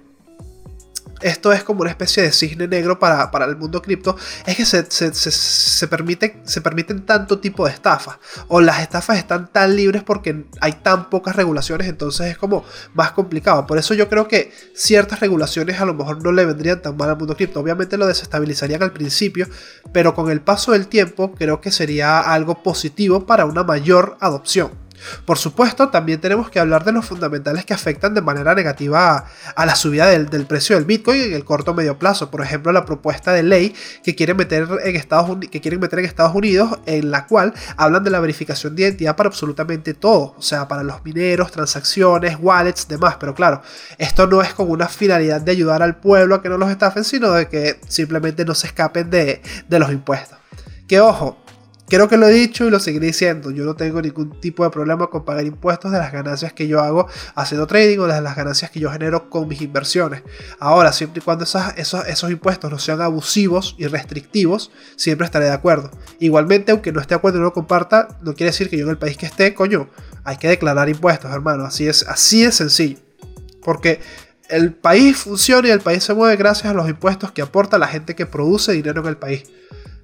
esto 1.22 1.54
es 1.54 1.64
como 1.64 1.82
una 1.82 1.90
especie 1.90 2.24
de 2.24 2.32
cisne 2.32 2.68
negro 2.68 3.00
para, 3.00 3.30
el 3.46 3.56
mundo 3.56 3.82
cripto, 3.82 4.16
es 4.46 4.56
que 4.56 4.66
se, 4.66 4.86
se, 4.90 5.88
permite, 5.88 6.42
se 6.46 6.62
permiten 6.62 7.06
tanto 7.06 7.40
tipo 7.40 7.66
de 7.66 7.74
estafas. 7.74 8.18
O 8.48 8.62
las 8.62 8.82
estafas 8.82 9.18
están 9.18 9.52
tan 9.52 9.76
libres 9.76 10.04
porque 10.04 10.46
hay 10.60 10.74
tan 10.74 11.10
pocas 11.10 11.36
regulaciones, 11.36 11.88
entonces 11.88 12.28
es 12.28 12.38
como 12.38 12.66
más 12.94 13.12
complicado. 13.12 13.68
Por 13.68 13.78
eso 13.78 13.94
yo 13.94 14.10
creo 14.10 14.28
que 14.28 14.52
ciertas 14.74 15.20
regulaciones 15.20 15.80
a 15.80 15.86
lo 15.86 15.94
mejor 15.94 16.24
no 16.24 16.32
le 16.32 16.46
vendrían 16.46 16.82
tan 16.82 16.98
mal 16.98 17.10
al 17.10 17.18
mundo 17.18 17.36
cripto. 17.36 17.60
Obviamente 17.60 17.98
lo 17.98 18.08
desestabilizarían 18.08 18.82
al 18.84 18.92
principio, 18.92 19.48
pero 19.94 20.16
con 20.16 20.32
el 20.32 20.42
paso 20.42 20.72
del 20.72 20.88
tiempo 20.88 21.34
creo 21.34 21.62
que 21.62 21.72
sería 21.72 22.20
algo 22.20 22.64
positivo 22.64 23.26
para 23.26 23.46
una 23.46 23.64
mayor 23.64 24.18
adopción. 24.20 24.72
Por 25.26 25.38
supuesto, 25.38 25.90
también 25.90 26.20
tenemos 26.20 26.50
que 26.50 26.60
hablar 26.60 26.84
de 26.84 26.92
los 26.92 27.06
fundamentales 27.06 27.66
que 27.66 27.74
afectan 27.74 28.14
de 28.14 28.22
manera 28.22 28.56
negativa 28.56 29.26
a, 29.56 29.66
la 29.66 29.76
subida 29.76 30.08
del, 30.08 30.46
precio 30.46 30.76
del 30.76 30.86
Bitcoin 30.86 31.22
en 31.22 31.34
el 31.34 31.46
corto 31.46 31.72
o 31.72 31.74
medio 31.74 31.98
plazo. 31.98 32.32
Por 32.32 32.42
ejemplo, 32.42 32.72
la 32.72 32.86
propuesta 32.86 33.32
de 33.34 33.44
ley 33.44 33.76
que 34.04 34.16
quieren 34.16 34.38
meter 34.38 34.68
en 34.84 34.96
Estados, 34.96 35.30
Unidos, 36.34 36.80
en 36.86 37.12
la 37.12 37.26
cual 37.26 37.54
hablan 37.78 38.04
de 38.04 38.10
la 38.10 38.20
verificación 38.20 38.76
de 38.76 38.84
identidad 38.84 39.16
para 39.16 39.28
absolutamente 39.28 39.94
todo. 39.94 40.36
O 40.38 40.42
sea, 40.42 40.68
para 40.68 40.84
los 40.84 41.04
mineros, 41.04 41.52
transacciones, 41.52 42.38
wallets, 42.40 42.88
demás. 42.88 43.18
Pero 43.20 43.34
claro, 43.34 43.62
esto 43.98 44.28
no 44.28 44.42
es 44.42 44.54
con 44.54 44.70
una 44.70 44.88
finalidad 44.88 45.42
de 45.42 45.52
ayudar 45.52 45.82
al 45.82 45.98
pueblo 45.98 46.36
a 46.36 46.42
que 46.42 46.50
no 46.50 46.58
los 46.58 46.70
estafen, 46.70 47.04
sino 47.04 47.32
de 47.32 47.48
que 47.48 47.80
simplemente 47.88 48.46
no 48.46 48.56
se 48.56 48.68
escapen 48.68 49.10
de, 49.10 49.42
de 49.68 49.80
los 49.80 49.92
impuestos. 49.92 50.38
Que 50.88 51.00
ojo, 51.00 51.41
Creo 51.92 52.08
que 52.08 52.16
lo 52.16 52.26
he 52.26 52.32
dicho 52.32 52.66
y 52.66 52.70
lo 52.70 52.80
seguiré 52.80 53.08
diciendo. 53.08 53.52
Yo 53.52 53.66
no 53.66 53.76
tengo 53.76 54.02
ningún 54.02 54.40
tipo 54.40 54.64
de 54.64 54.70
problema 54.70 55.08
con 55.08 55.26
pagar 55.26 55.46
impuestos 55.46 55.92
de 55.92 55.98
las 55.98 56.14
ganancias 56.14 56.54
que 56.54 56.66
yo 56.66 56.80
hago 56.80 57.06
haciendo 57.36 57.68
trading 57.68 58.00
o 58.00 58.08
de 58.08 58.22
las 58.22 58.34
ganancias 58.34 58.72
que 58.72 58.80
yo 58.80 58.90
genero 58.90 59.30
con 59.30 59.50
mis 59.50 59.62
inversiones. 59.62 60.24
Ahora, 60.58 60.94
siempre 60.94 61.20
y 61.20 61.26
cuando 61.26 61.44
esos, 61.44 62.08
esos 62.08 62.32
impuestos 62.32 62.72
no 62.72 62.80
sean 62.80 63.02
abusivos 63.02 63.76
y 63.78 63.88
restrictivos, 63.88 64.72
siempre 64.96 65.26
estaré 65.26 65.48
de 65.48 65.52
acuerdo. 65.52 65.92
Igualmente, 66.22 66.72
aunque 66.72 66.94
no 66.94 67.02
esté 67.02 67.16
de 67.16 67.18
acuerdo 67.18 67.40
y 67.40 67.42
no 67.42 67.48
lo 67.48 67.54
comparta, 67.54 68.08
no 68.22 68.36
quiere 68.36 68.52
decir 68.52 68.70
que 68.70 68.78
yo 68.78 68.86
en 68.86 68.92
el 68.92 68.98
país 68.98 69.18
que 69.18 69.26
esté, 69.26 69.54
coño, 69.54 69.90
hay 70.24 70.38
que 70.38 70.48
declarar 70.48 70.88
impuestos, 70.88 71.30
hermano. 71.30 71.66
Así 71.66 71.90
es, 71.90 72.08
así 72.08 72.46
es 72.46 72.56
sencillo. 72.56 73.00
Porque 73.66 74.00
el 74.48 74.72
país 74.72 75.18
funciona 75.18 75.68
y 75.68 75.72
el 75.72 75.82
país 75.82 76.06
se 76.06 76.14
mueve 76.14 76.38
gracias 76.38 76.72
a 76.72 76.74
los 76.74 76.88
impuestos 76.88 77.34
que 77.34 77.42
aporta 77.42 77.78
la 77.78 77.88
gente 77.88 78.16
que 78.16 78.26
produce 78.26 78.72
dinero 78.72 79.02
en 79.02 79.08
el 79.08 79.18
país. 79.18 79.44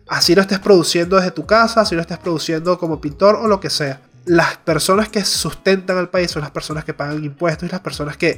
Así 0.07 0.35
lo 0.35 0.41
estés 0.41 0.59
produciendo 0.59 1.17
desde 1.17 1.31
tu 1.31 1.45
casa, 1.45 1.81
así 1.81 1.95
lo 1.95 2.01
estés 2.01 2.17
produciendo 2.17 2.77
como 2.77 3.01
pintor 3.01 3.35
o 3.35 3.47
lo 3.47 3.59
que 3.59 3.69
sea. 3.69 4.01
Las 4.25 4.57
personas 4.57 5.09
que 5.09 5.23
sustentan 5.23 5.97
al 5.97 6.09
país 6.09 6.31
son 6.31 6.41
las 6.41 6.51
personas 6.51 6.83
que 6.83 6.93
pagan 6.93 7.23
impuestos 7.23 7.67
y 7.67 7.71
las 7.71 7.79
personas 7.81 8.17
que 8.17 8.37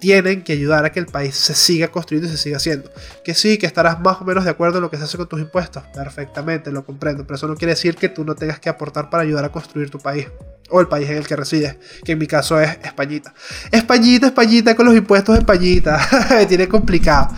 tienen 0.00 0.42
que 0.42 0.54
ayudar 0.54 0.84
a 0.84 0.90
que 0.90 0.98
el 0.98 1.06
país 1.06 1.36
se 1.36 1.54
siga 1.54 1.88
construyendo 1.88 2.28
y 2.28 2.36
se 2.36 2.42
siga 2.42 2.56
haciendo. 2.56 2.90
Que 3.22 3.34
sí, 3.34 3.58
que 3.58 3.66
estarás 3.66 4.00
más 4.00 4.20
o 4.20 4.24
menos 4.24 4.44
de 4.44 4.50
acuerdo 4.50 4.78
en 4.78 4.82
lo 4.82 4.90
que 4.90 4.96
se 4.96 5.04
hace 5.04 5.16
con 5.16 5.28
tus 5.28 5.40
impuestos. 5.40 5.82
Perfectamente, 5.94 6.72
lo 6.72 6.84
comprendo. 6.84 7.24
Pero 7.24 7.36
eso 7.36 7.46
no 7.46 7.54
quiere 7.54 7.74
decir 7.74 7.94
que 7.96 8.08
tú 8.08 8.24
no 8.24 8.34
tengas 8.34 8.58
que 8.58 8.68
aportar 8.68 9.10
para 9.10 9.22
ayudar 9.22 9.44
a 9.44 9.52
construir 9.52 9.90
tu 9.90 9.98
país. 9.98 10.26
O 10.70 10.80
el 10.80 10.88
país 10.88 11.08
en 11.10 11.18
el 11.18 11.26
que 11.26 11.36
resides. 11.36 11.76
Que 12.04 12.12
en 12.12 12.18
mi 12.18 12.26
caso 12.26 12.60
es 12.60 12.78
Españita. 12.82 13.34
Españita, 13.70 14.28
Españita 14.28 14.74
con 14.74 14.86
los 14.86 14.96
impuestos 14.96 15.38
Españita. 15.38 16.00
Tiene 16.48 16.66
complicado. 16.66 17.28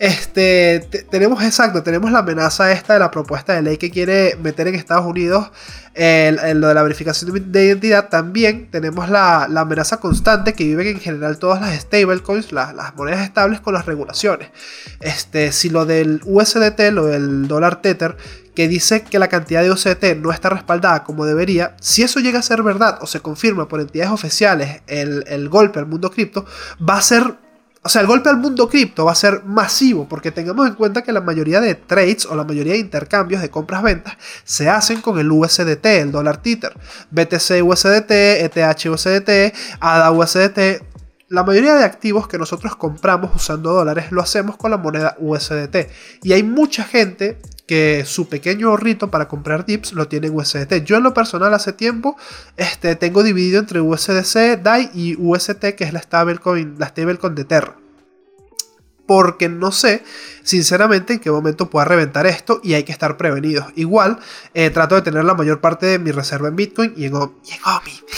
Este, 0.00 0.80
tenemos 1.10 1.44
exacto, 1.44 1.82
tenemos 1.82 2.10
la 2.10 2.20
amenaza 2.20 2.72
esta 2.72 2.94
de 2.94 3.00
la 3.00 3.10
propuesta 3.10 3.52
de 3.52 3.60
ley 3.60 3.76
que 3.76 3.90
quiere 3.90 4.34
meter 4.42 4.66
en 4.66 4.74
Estados 4.74 5.04
Unidos 5.04 5.50
el, 5.92 6.36
lo 6.58 6.68
de 6.68 6.74
la 6.74 6.82
verificación 6.82 7.52
de 7.52 7.66
identidad. 7.66 8.08
También 8.08 8.70
tenemos 8.70 9.10
la, 9.10 9.42
amenaza 9.44 9.98
constante 9.98 10.54
que 10.54 10.64
viven 10.64 10.86
en 10.86 11.00
general 11.00 11.38
todas 11.38 11.60
las 11.60 11.78
stablecoins, 11.78 12.50
las, 12.50 12.94
monedas 12.96 13.20
estables 13.20 13.60
con 13.60 13.74
las 13.74 13.84
regulaciones. 13.84 14.48
Este, 15.00 15.52
si 15.52 15.68
lo 15.68 15.84
del 15.84 16.22
USDT, 16.24 16.80
lo 16.92 17.04
del 17.04 17.46
dólar 17.46 17.82
Tether, 17.82 18.16
que 18.54 18.68
dice 18.68 19.02
que 19.02 19.18
la 19.18 19.28
cantidad 19.28 19.62
de 19.62 19.70
USDT 19.70 20.16
no 20.16 20.32
está 20.32 20.48
respaldada 20.48 21.04
como 21.04 21.26
debería, 21.26 21.76
si 21.78 22.02
eso 22.04 22.20
llega 22.20 22.38
a 22.38 22.42
ser 22.42 22.62
verdad 22.62 23.00
o 23.02 23.06
se 23.06 23.20
confirma 23.20 23.68
por 23.68 23.82
entidades 23.82 24.12
oficiales 24.12 24.80
el, 24.86 25.24
el 25.26 25.50
golpe 25.50 25.78
al 25.78 25.84
mundo 25.84 26.10
cripto, 26.10 26.46
va 26.80 26.96
a 26.96 27.02
ser 27.02 27.49
o 27.82 27.88
sea, 27.88 28.02
el 28.02 28.06
golpe 28.06 28.28
al 28.28 28.36
mundo 28.36 28.68
cripto 28.68 29.06
va 29.06 29.12
a 29.12 29.14
ser 29.14 29.42
masivo 29.44 30.06
porque 30.06 30.30
tengamos 30.30 30.68
en 30.68 30.74
cuenta 30.74 31.02
que 31.02 31.12
la 31.12 31.22
mayoría 31.22 31.62
de 31.62 31.74
trades 31.74 32.26
o 32.26 32.36
la 32.36 32.44
mayoría 32.44 32.74
de 32.74 32.78
intercambios 32.78 33.40
de 33.40 33.48
compras-ventas 33.48 34.18
se 34.44 34.68
hacen 34.68 35.00
con 35.00 35.18
el 35.18 35.30
USDT, 35.32 35.86
el 35.86 36.12
dólar 36.12 36.42
Tether. 36.42 36.74
BTC 37.10 37.64
USDT, 37.64 38.10
ETH 38.10 38.86
USDT, 38.86 39.54
ADA 39.80 40.10
USDT. 40.10 40.58
La 41.28 41.42
mayoría 41.42 41.74
de 41.74 41.84
activos 41.84 42.28
que 42.28 42.36
nosotros 42.36 42.76
compramos 42.76 43.30
usando 43.34 43.72
dólares 43.72 44.12
lo 44.12 44.20
hacemos 44.20 44.58
con 44.58 44.72
la 44.72 44.76
moneda 44.76 45.16
USDT. 45.18 45.88
Y 46.22 46.34
hay 46.34 46.42
mucha 46.42 46.84
gente 46.84 47.38
que 47.66 48.04
su 48.04 48.28
pequeño 48.28 48.68
ahorrito 48.68 49.10
para 49.10 49.28
comprar 49.28 49.64
dips 49.64 49.94
lo 49.94 50.06
tiene 50.06 50.26
en 50.26 50.36
USDT. 50.36 50.84
Yo 50.84 50.96
en 50.96 51.04
lo 51.04 51.14
personal 51.14 51.54
hace 51.54 51.72
tiempo 51.72 52.16
este, 52.58 52.94
tengo 52.96 53.22
dividido 53.22 53.58
entre 53.60 53.80
USDC, 53.80 54.60
DAI 54.60 54.90
y 54.92 55.16
UST, 55.16 55.76
que 55.76 55.84
es 55.84 55.92
la 55.94 56.02
stablecoin, 56.02 56.74
la 56.78 56.88
stablecoin 56.88 57.34
de 57.36 57.44
Terra 57.44 57.79
porque 59.10 59.48
no 59.48 59.72
sé 59.72 60.04
sinceramente 60.44 61.14
en 61.14 61.18
qué 61.18 61.32
momento 61.32 61.68
pueda 61.68 61.84
reventar 61.84 62.26
esto 62.26 62.60
y 62.62 62.74
hay 62.74 62.84
que 62.84 62.92
estar 62.92 63.16
prevenidos. 63.16 63.66
Igual 63.74 64.20
eh, 64.54 64.70
trato 64.70 64.94
de 64.94 65.02
tener 65.02 65.24
la 65.24 65.34
mayor 65.34 65.60
parte 65.60 65.86
de 65.86 65.98
mi 65.98 66.12
reserva 66.12 66.46
en 66.46 66.54
Bitcoin 66.54 66.94
y 66.96 67.06
en, 67.06 67.14
OMI. 67.14 67.30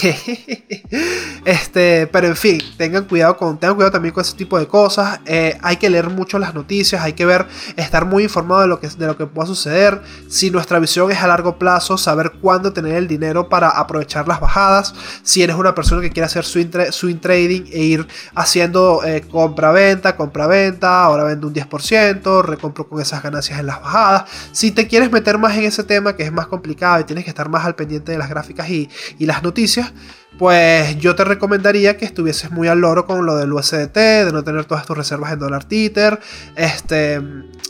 este, 1.45 2.07
pero 2.07 2.27
en 2.27 2.35
fin, 2.35 2.61
tengan 2.77 3.05
cuidado, 3.05 3.37
con, 3.37 3.59
tengan 3.59 3.75
cuidado 3.75 3.91
también 3.91 4.13
con 4.13 4.21
ese 4.21 4.35
tipo 4.35 4.59
de 4.59 4.67
cosas. 4.67 5.19
Eh, 5.25 5.57
hay 5.63 5.77
que 5.77 5.89
leer 5.89 6.11
mucho 6.11 6.37
las 6.37 6.53
noticias, 6.53 7.01
hay 7.01 7.13
que 7.13 7.25
ver, 7.25 7.47
estar 7.75 8.05
muy 8.05 8.23
informado 8.23 8.61
de 8.61 8.67
lo 8.67 8.79
que, 8.79 8.87
de 8.87 9.07
lo 9.07 9.17
que 9.17 9.25
pueda 9.25 9.47
suceder. 9.47 9.99
Si 10.29 10.51
nuestra 10.51 10.77
visión 10.77 11.11
es 11.11 11.17
a 11.17 11.27
largo 11.27 11.57
plazo, 11.57 11.97
saber 11.97 12.33
cuándo 12.39 12.71
tener 12.71 12.93
el 12.93 13.07
dinero 13.07 13.49
para 13.49 13.69
aprovechar 13.69 14.27
las 14.27 14.39
bajadas. 14.39 14.93
Si 15.23 15.41
eres 15.41 15.55
una 15.55 15.73
persona 15.73 16.01
que 16.01 16.11
quiere 16.11 16.25
hacer 16.25 16.45
swing, 16.45 16.69
swing 16.91 17.17
trading 17.17 17.63
e 17.71 17.79
ir 17.79 18.07
haciendo 18.35 19.03
eh, 19.03 19.21
compra-venta, 19.29 20.15
compra-venta 20.15 20.82
ahora 20.87 21.23
vendo 21.23 21.47
un 21.47 21.53
10%, 21.53 22.43
recompro 22.43 22.87
con 22.87 23.01
esas 23.01 23.23
ganancias 23.23 23.59
en 23.59 23.67
las 23.67 23.81
bajadas. 23.81 24.25
Si 24.51 24.71
te 24.71 24.87
quieres 24.87 25.11
meter 25.11 25.37
más 25.37 25.55
en 25.57 25.63
ese 25.63 25.83
tema 25.83 26.15
que 26.15 26.23
es 26.23 26.31
más 26.31 26.47
complicado 26.47 26.99
y 27.01 27.03
tienes 27.03 27.23
que 27.23 27.29
estar 27.29 27.49
más 27.49 27.65
al 27.65 27.75
pendiente 27.75 28.11
de 28.11 28.17
las 28.17 28.29
gráficas 28.29 28.69
y, 28.69 28.89
las 29.19 29.41
noticias, 29.41 29.93
pues 30.37 30.97
yo 30.97 31.15
te 31.15 31.23
recomendaría 31.23 31.95
que 31.95 32.05
estuvieses 32.05 32.51
muy 32.51 32.67
al 32.67 32.79
loro 32.79 33.05
con 33.05 33.25
lo 33.25 33.37
del 33.37 33.53
USDT, 33.53 33.95
de 33.95 34.31
no 34.33 34.43
tener 34.43 34.65
todas 34.65 34.85
tus 34.85 34.97
reservas 34.97 35.31
en 35.31 35.39
dólar 35.39 35.63
títer, 35.63 36.19
este, 36.55 37.21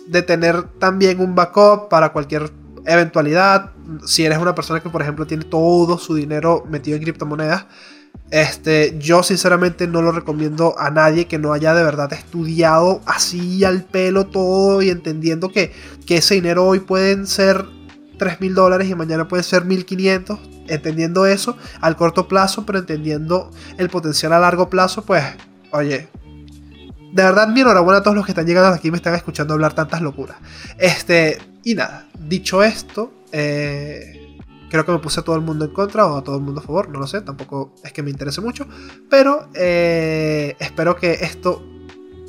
de 0.08 0.22
tener 0.24 0.64
también 0.80 1.20
un 1.20 1.36
backup 1.36 1.90
para 1.90 2.10
cualquier 2.10 2.52
eventualidad. 2.86 3.72
Si 4.06 4.26
eres 4.26 4.38
una 4.40 4.56
persona 4.56 4.80
que, 4.80 4.90
por 4.90 5.02
ejemplo, 5.02 5.28
tiene 5.28 5.46
todo 5.46 5.98
su 5.98 6.16
dinero 6.16 6.66
metido 6.70 6.98
en 6.98 7.04
criptomonedas, 7.04 7.66
este, 8.34 8.98
yo 8.98 9.22
sinceramente 9.22 9.86
no 9.86 10.02
lo 10.02 10.12
recomiendo 10.12 10.74
a 10.80 10.90
nadie 10.90 11.28
que 11.28 11.38
no 11.38 11.54
haya 11.54 11.76
de 11.76 11.84
verdad 11.84 12.12
estudiado 12.14 13.00
así 13.06 13.64
al 13.64 13.84
pelo 13.84 14.26
todo 14.26 14.82
y 14.82 14.90
entendiendo 14.90 15.50
que, 15.50 15.72
que 16.08 16.18
ese 16.18 16.34
dinero 16.34 16.66
hoy 16.66 16.80
pueden 16.80 17.28
ser 17.28 17.64
3 18.18 18.42
mil 18.42 18.56
dólares 18.56 18.90
y 18.90 18.96
mañana 18.96 19.28
pueden 19.28 19.44
ser 19.44 19.66
1500. 19.66 20.40
Entendiendo 20.68 21.28
eso 21.28 21.58
al 21.80 21.96
corto 21.96 22.28
plazo, 22.28 22.66
pero 22.66 22.80
entendiendo 22.80 23.52
el 23.78 23.90
potencial 23.90 24.34
a 24.34 24.40
largo 24.40 24.68
plazo, 24.68 25.06
pues, 25.06 25.24
oye, 25.70 26.10
de 27.12 27.24
verdad, 27.24 27.48
mi 27.50 27.62
enhorabuena 27.62 28.00
a 28.00 28.02
todos 28.02 28.16
los 28.18 28.26
que 28.26 28.32
están 28.32 28.48
llegando 28.48 28.70
aquí 28.70 28.88
y 28.88 28.92
me 28.92 28.98
están 28.98 29.14
escuchando 29.14 29.54
hablar 29.54 29.74
tantas 29.74 30.02
locuras. 30.02 30.38
Este, 30.80 31.38
y 31.64 31.76
nada, 31.76 32.08
dicho 32.18 32.64
esto, 32.64 33.14
eh, 33.32 34.23
Creo 34.74 34.88
que 34.88 34.92
me 34.92 34.98
puse 34.98 35.20
a 35.20 35.24
todo 35.24 35.36
el 35.36 35.44
mundo 35.44 35.66
en 35.66 35.72
contra 35.72 36.08
o 36.08 36.18
a 36.18 36.24
todo 36.24 36.36
el 36.36 36.42
mundo 36.42 36.60
a 36.60 36.64
favor, 36.64 36.90
no 36.90 36.98
lo 36.98 37.06
sé, 37.06 37.22
tampoco 37.22 37.76
es 37.84 37.94
que 37.94 38.02
me 38.02 38.10
interese 38.10 38.42
mucho, 38.42 38.66
pero 39.08 39.48
eh, 39.54 40.56
espero 40.58 40.96
que 40.96 41.12
esto 41.12 41.64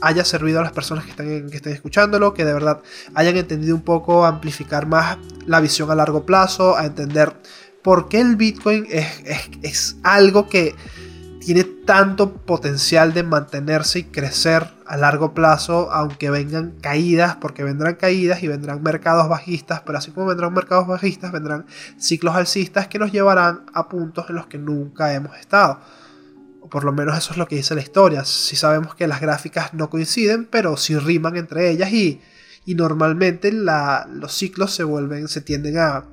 haya 0.02 0.26
servido 0.26 0.60
a 0.60 0.62
las 0.62 0.72
personas 0.72 1.06
que 1.06 1.12
estén, 1.12 1.48
que 1.48 1.56
estén 1.56 1.72
escuchándolo, 1.72 2.34
que 2.34 2.44
de 2.44 2.52
verdad 2.52 2.82
hayan 3.14 3.38
entendido 3.38 3.74
un 3.74 3.80
poco, 3.80 4.26
amplificar 4.26 4.86
más 4.86 5.16
la 5.46 5.58
visión 5.60 5.90
a 5.90 5.94
largo 5.94 6.26
plazo, 6.26 6.76
a 6.76 6.84
entender 6.84 7.32
por 7.82 8.10
qué 8.10 8.20
el 8.20 8.36
Bitcoin 8.36 8.88
es, 8.90 9.06
es 9.62 9.96
algo 10.02 10.46
que 10.46 10.74
tiene 11.44 11.64
tanto 11.64 12.32
potencial 12.32 13.12
de 13.12 13.22
mantenerse 13.22 13.98
y 13.98 14.04
crecer 14.04 14.66
a 14.86 14.96
largo 14.96 15.34
plazo, 15.34 15.92
aunque 15.92 16.30
vengan 16.30 16.72
caídas, 16.80 17.36
porque 17.36 17.62
vendrán 17.62 17.96
caídas 17.96 18.42
y 18.42 18.48
vendrán 18.48 18.82
mercados 18.82 19.28
bajistas, 19.28 19.82
pero 19.84 19.98
así 19.98 20.10
como 20.10 20.28
vendrán 20.28 20.54
mercados 20.54 20.86
bajistas, 20.86 21.32
vendrán 21.32 21.66
ciclos 21.98 22.34
alcistas 22.34 22.88
que 22.88 22.98
nos 22.98 23.12
llevarán 23.12 23.66
a 23.74 23.88
puntos 23.88 24.26
en 24.30 24.36
los 24.36 24.46
que 24.46 24.58
nunca 24.58 25.12
hemos 25.12 25.36
estado. 25.36 25.80
O 26.62 26.68
por 26.68 26.84
lo 26.84 26.92
menos 26.92 27.16
eso 27.18 27.32
es 27.32 27.36
lo 27.36 27.46
que 27.46 27.56
dice 27.56 27.74
la 27.74 27.82
historia. 27.82 28.24
Si 28.24 28.56
sabemos 28.56 28.94
que 28.94 29.06
las 29.06 29.20
gráficas 29.20 29.74
no 29.74 29.90
coinciden, 29.90 30.46
pero 30.46 30.78
sí 30.78 30.96
riman 30.96 31.36
entre 31.36 31.70
ellas 31.70 31.92
y, 31.92 32.20
normalmente 32.66 33.52
los 33.52 34.32
ciclos 34.32 34.74
se 34.74 34.84
vuelven, 34.84 35.28
se 35.28 35.42
tienden 35.42 35.76
a, 35.78 36.04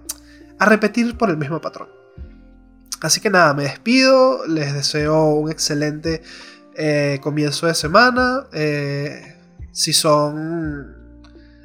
a 0.60 0.66
repetir 0.66 1.18
por 1.18 1.30
el 1.30 1.38
mismo 1.38 1.62
patrón. 1.62 2.01
Así 3.02 3.20
que 3.20 3.30
nada, 3.30 3.54
me 3.54 3.64
despido, 3.64 4.46
les 4.48 4.74
deseo 4.74 5.26
un 5.34 5.52
excelente 5.52 6.22
eh, 6.76 7.20
comienzo 7.22 7.68
de 7.68 7.74
semana. 7.74 8.48
Eh, 8.54 9.38
Si 9.72 9.94
son 9.94 11.02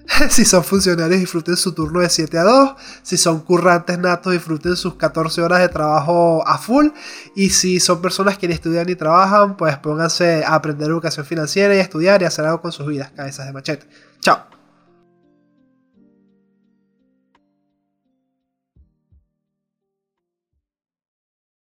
si 0.30 0.44
son 0.44 0.64
funcionarios, 0.64 1.20
disfruten 1.20 1.56
su 1.56 1.72
turno 1.72 2.00
de 2.00 2.08
7 2.08 2.38
a 2.38 2.44
2. 2.44 2.70
Si 3.02 3.16
son 3.16 3.40
currantes 3.40 3.98
natos, 3.98 4.32
disfruten 4.32 4.76
sus 4.76 4.94
14 4.94 5.42
horas 5.42 5.60
de 5.60 5.68
trabajo 5.68 6.46
a 6.46 6.58
full. 6.58 6.88
Y 7.34 7.50
si 7.50 7.80
son 7.80 8.00
personas 8.00 8.38
que 8.38 8.48
ni 8.48 8.54
estudian 8.54 8.86
ni 8.86 8.94
trabajan, 8.94 9.56
pues 9.56 9.76
pónganse 9.78 10.44
a 10.44 10.54
aprender 10.54 10.88
educación 10.88 11.26
financiera 11.26 11.74
y 11.74 11.78
a 11.78 11.82
estudiar 11.82 12.22
y 12.22 12.24
hacer 12.24 12.44
algo 12.44 12.60
con 12.60 12.72
sus 12.72 12.86
vidas. 12.86 13.10
Cabezas 13.14 13.46
de 13.46 13.52
machete. 13.52 13.86
Chao. 14.20 14.55